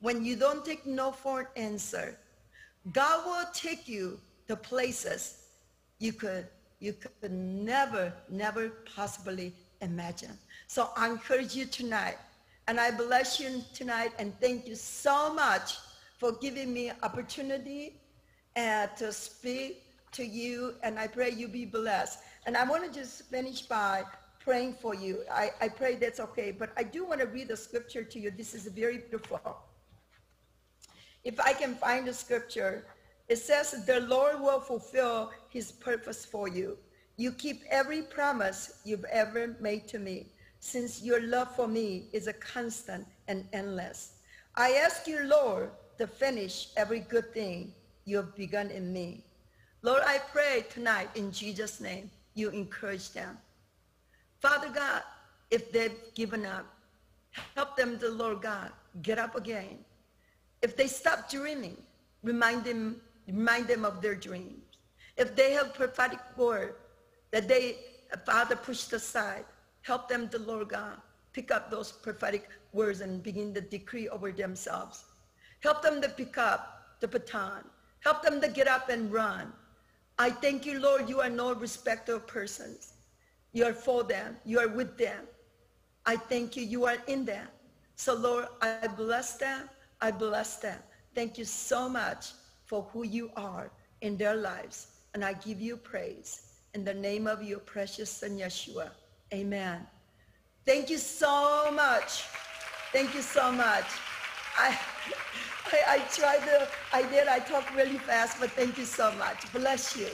When 0.00 0.24
you 0.24 0.36
don't 0.36 0.64
take 0.64 0.86
no 0.86 1.12
for 1.12 1.40
an 1.40 1.46
answer, 1.56 2.16
God 2.94 3.26
will 3.26 3.52
take 3.52 3.86
you 3.86 4.18
to 4.48 4.56
places 4.56 5.48
you 5.98 6.14
could, 6.14 6.46
you 6.80 6.94
could 6.94 7.30
never, 7.30 8.10
never 8.30 8.70
possibly 8.94 9.52
imagine. 9.82 10.38
So 10.66 10.88
I 10.96 11.10
encourage 11.10 11.54
you 11.54 11.66
tonight 11.66 12.16
and 12.68 12.80
I 12.80 12.90
bless 12.90 13.38
you 13.38 13.62
tonight 13.74 14.12
and 14.18 14.32
thank 14.40 14.66
you 14.66 14.76
so 14.76 15.34
much 15.34 15.76
for 16.18 16.32
giving 16.32 16.72
me 16.72 16.92
opportunity 17.02 18.00
uh, 18.56 18.86
to 18.98 19.12
speak 19.12 19.82
to 20.12 20.24
you, 20.24 20.74
and 20.82 20.98
I 20.98 21.06
pray 21.06 21.30
you 21.30 21.48
be 21.48 21.64
blessed. 21.64 22.20
And 22.46 22.56
I 22.56 22.64
want 22.64 22.84
to 22.84 23.00
just 23.00 23.28
finish 23.28 23.62
by 23.62 24.04
praying 24.40 24.74
for 24.74 24.94
you. 24.94 25.24
I, 25.30 25.50
I 25.60 25.68
pray 25.68 25.96
that's 25.96 26.20
okay, 26.20 26.52
but 26.52 26.70
I 26.76 26.84
do 26.84 27.04
want 27.04 27.20
to 27.20 27.26
read 27.26 27.48
the 27.48 27.56
scripture 27.56 28.04
to 28.04 28.18
you. 28.18 28.30
This 28.30 28.54
is 28.54 28.66
very 28.68 28.98
beautiful. 28.98 29.58
If 31.24 31.40
I 31.40 31.52
can 31.52 31.74
find 31.74 32.06
the 32.06 32.14
scripture, 32.14 32.86
it 33.28 33.36
says, 33.36 33.84
the 33.84 34.00
Lord 34.02 34.40
will 34.40 34.60
fulfill 34.60 35.32
his 35.50 35.72
purpose 35.72 36.24
for 36.24 36.46
you. 36.48 36.78
You 37.16 37.32
keep 37.32 37.62
every 37.68 38.02
promise 38.02 38.80
you've 38.84 39.04
ever 39.06 39.56
made 39.60 39.88
to 39.88 39.98
me, 39.98 40.28
since 40.60 41.02
your 41.02 41.20
love 41.22 41.54
for 41.56 41.66
me 41.66 42.08
is 42.12 42.28
a 42.28 42.32
constant 42.32 43.06
and 43.26 43.48
endless. 43.52 44.12
I 44.54 44.72
ask 44.74 45.06
you, 45.08 45.24
Lord, 45.24 45.70
to 45.98 46.06
finish 46.06 46.68
every 46.76 47.00
good 47.00 47.32
thing 47.32 47.72
you 48.04 48.16
have 48.16 48.34
begun 48.36 48.70
in 48.70 48.92
me. 48.92 49.24
Lord, 49.82 50.02
I 50.04 50.18
pray 50.18 50.64
tonight 50.70 51.08
in 51.14 51.30
Jesus' 51.32 51.80
name, 51.80 52.10
you 52.34 52.50
encourage 52.50 53.12
them. 53.12 53.38
Father 54.40 54.68
God, 54.68 55.02
if 55.50 55.72
they've 55.72 55.96
given 56.14 56.44
up, 56.44 56.66
help 57.54 57.76
them, 57.76 57.98
the 57.98 58.10
Lord 58.10 58.42
God, 58.42 58.72
get 59.02 59.18
up 59.18 59.36
again. 59.36 59.78
If 60.62 60.76
they 60.76 60.86
stop 60.86 61.30
dreaming, 61.30 61.76
remind 62.22 62.64
them, 62.64 63.00
remind 63.26 63.68
them 63.68 63.84
of 63.84 64.02
their 64.02 64.14
dreams. 64.14 64.62
If 65.16 65.34
they 65.34 65.52
have 65.52 65.74
prophetic 65.74 66.20
word 66.36 66.74
that 67.30 67.48
they, 67.48 67.78
Father, 68.24 68.56
pushed 68.56 68.92
aside, 68.92 69.44
help 69.82 70.08
them, 70.08 70.28
the 70.30 70.40
Lord 70.40 70.68
God, 70.68 70.98
pick 71.32 71.50
up 71.50 71.70
those 71.70 71.92
prophetic 71.92 72.48
words 72.72 73.00
and 73.00 73.22
begin 73.22 73.54
to 73.54 73.60
decree 73.60 74.08
over 74.08 74.32
themselves. 74.32 75.04
Help 75.60 75.82
them 75.82 76.00
to 76.02 76.08
pick 76.08 76.38
up 76.38 76.96
the 77.00 77.08
baton. 77.08 77.64
Help 78.00 78.22
them 78.22 78.40
to 78.40 78.48
get 78.48 78.68
up 78.68 78.88
and 78.88 79.12
run. 79.12 79.52
I 80.18 80.30
thank 80.30 80.64
you, 80.64 80.80
Lord, 80.80 81.08
you 81.08 81.20
are 81.20 81.28
no 81.28 81.54
respecter 81.54 82.16
of 82.16 82.26
persons. 82.26 82.94
You 83.52 83.64
are 83.64 83.74
for 83.74 84.04
them. 84.04 84.36
You 84.44 84.60
are 84.60 84.68
with 84.68 84.96
them. 84.96 85.24
I 86.06 86.16
thank 86.16 86.56
you, 86.56 86.62
you 86.62 86.86
are 86.86 86.98
in 87.08 87.24
them. 87.24 87.48
So, 87.96 88.14
Lord, 88.14 88.46
I 88.62 88.86
bless 88.86 89.36
them. 89.36 89.68
I 90.00 90.10
bless 90.10 90.56
them. 90.56 90.78
Thank 91.14 91.36
you 91.38 91.44
so 91.44 91.88
much 91.88 92.32
for 92.64 92.82
who 92.92 93.04
you 93.04 93.30
are 93.36 93.70
in 94.02 94.16
their 94.16 94.36
lives. 94.36 94.88
And 95.14 95.24
I 95.24 95.32
give 95.32 95.60
you 95.60 95.76
praise 95.76 96.42
in 96.74 96.84
the 96.84 96.94
name 96.94 97.26
of 97.26 97.42
your 97.42 97.58
precious 97.58 98.10
son, 98.10 98.38
Yeshua. 98.38 98.90
Amen. 99.32 99.86
Thank 100.66 100.90
you 100.90 100.98
so 100.98 101.70
much. 101.72 102.24
Thank 102.92 103.14
you 103.14 103.22
so 103.22 103.50
much. 103.50 103.86
I, 104.56 104.78
I, 105.72 105.96
I 105.96 105.98
tried 106.14 106.40
to, 106.46 106.68
I 106.92 107.02
did, 107.02 107.28
I 107.28 107.38
talk 107.40 107.74
really 107.74 107.98
fast, 107.98 108.38
but 108.40 108.50
thank 108.50 108.78
you 108.78 108.84
so 108.84 109.12
much. 109.12 109.52
Bless 109.52 109.96
you. 109.96 110.08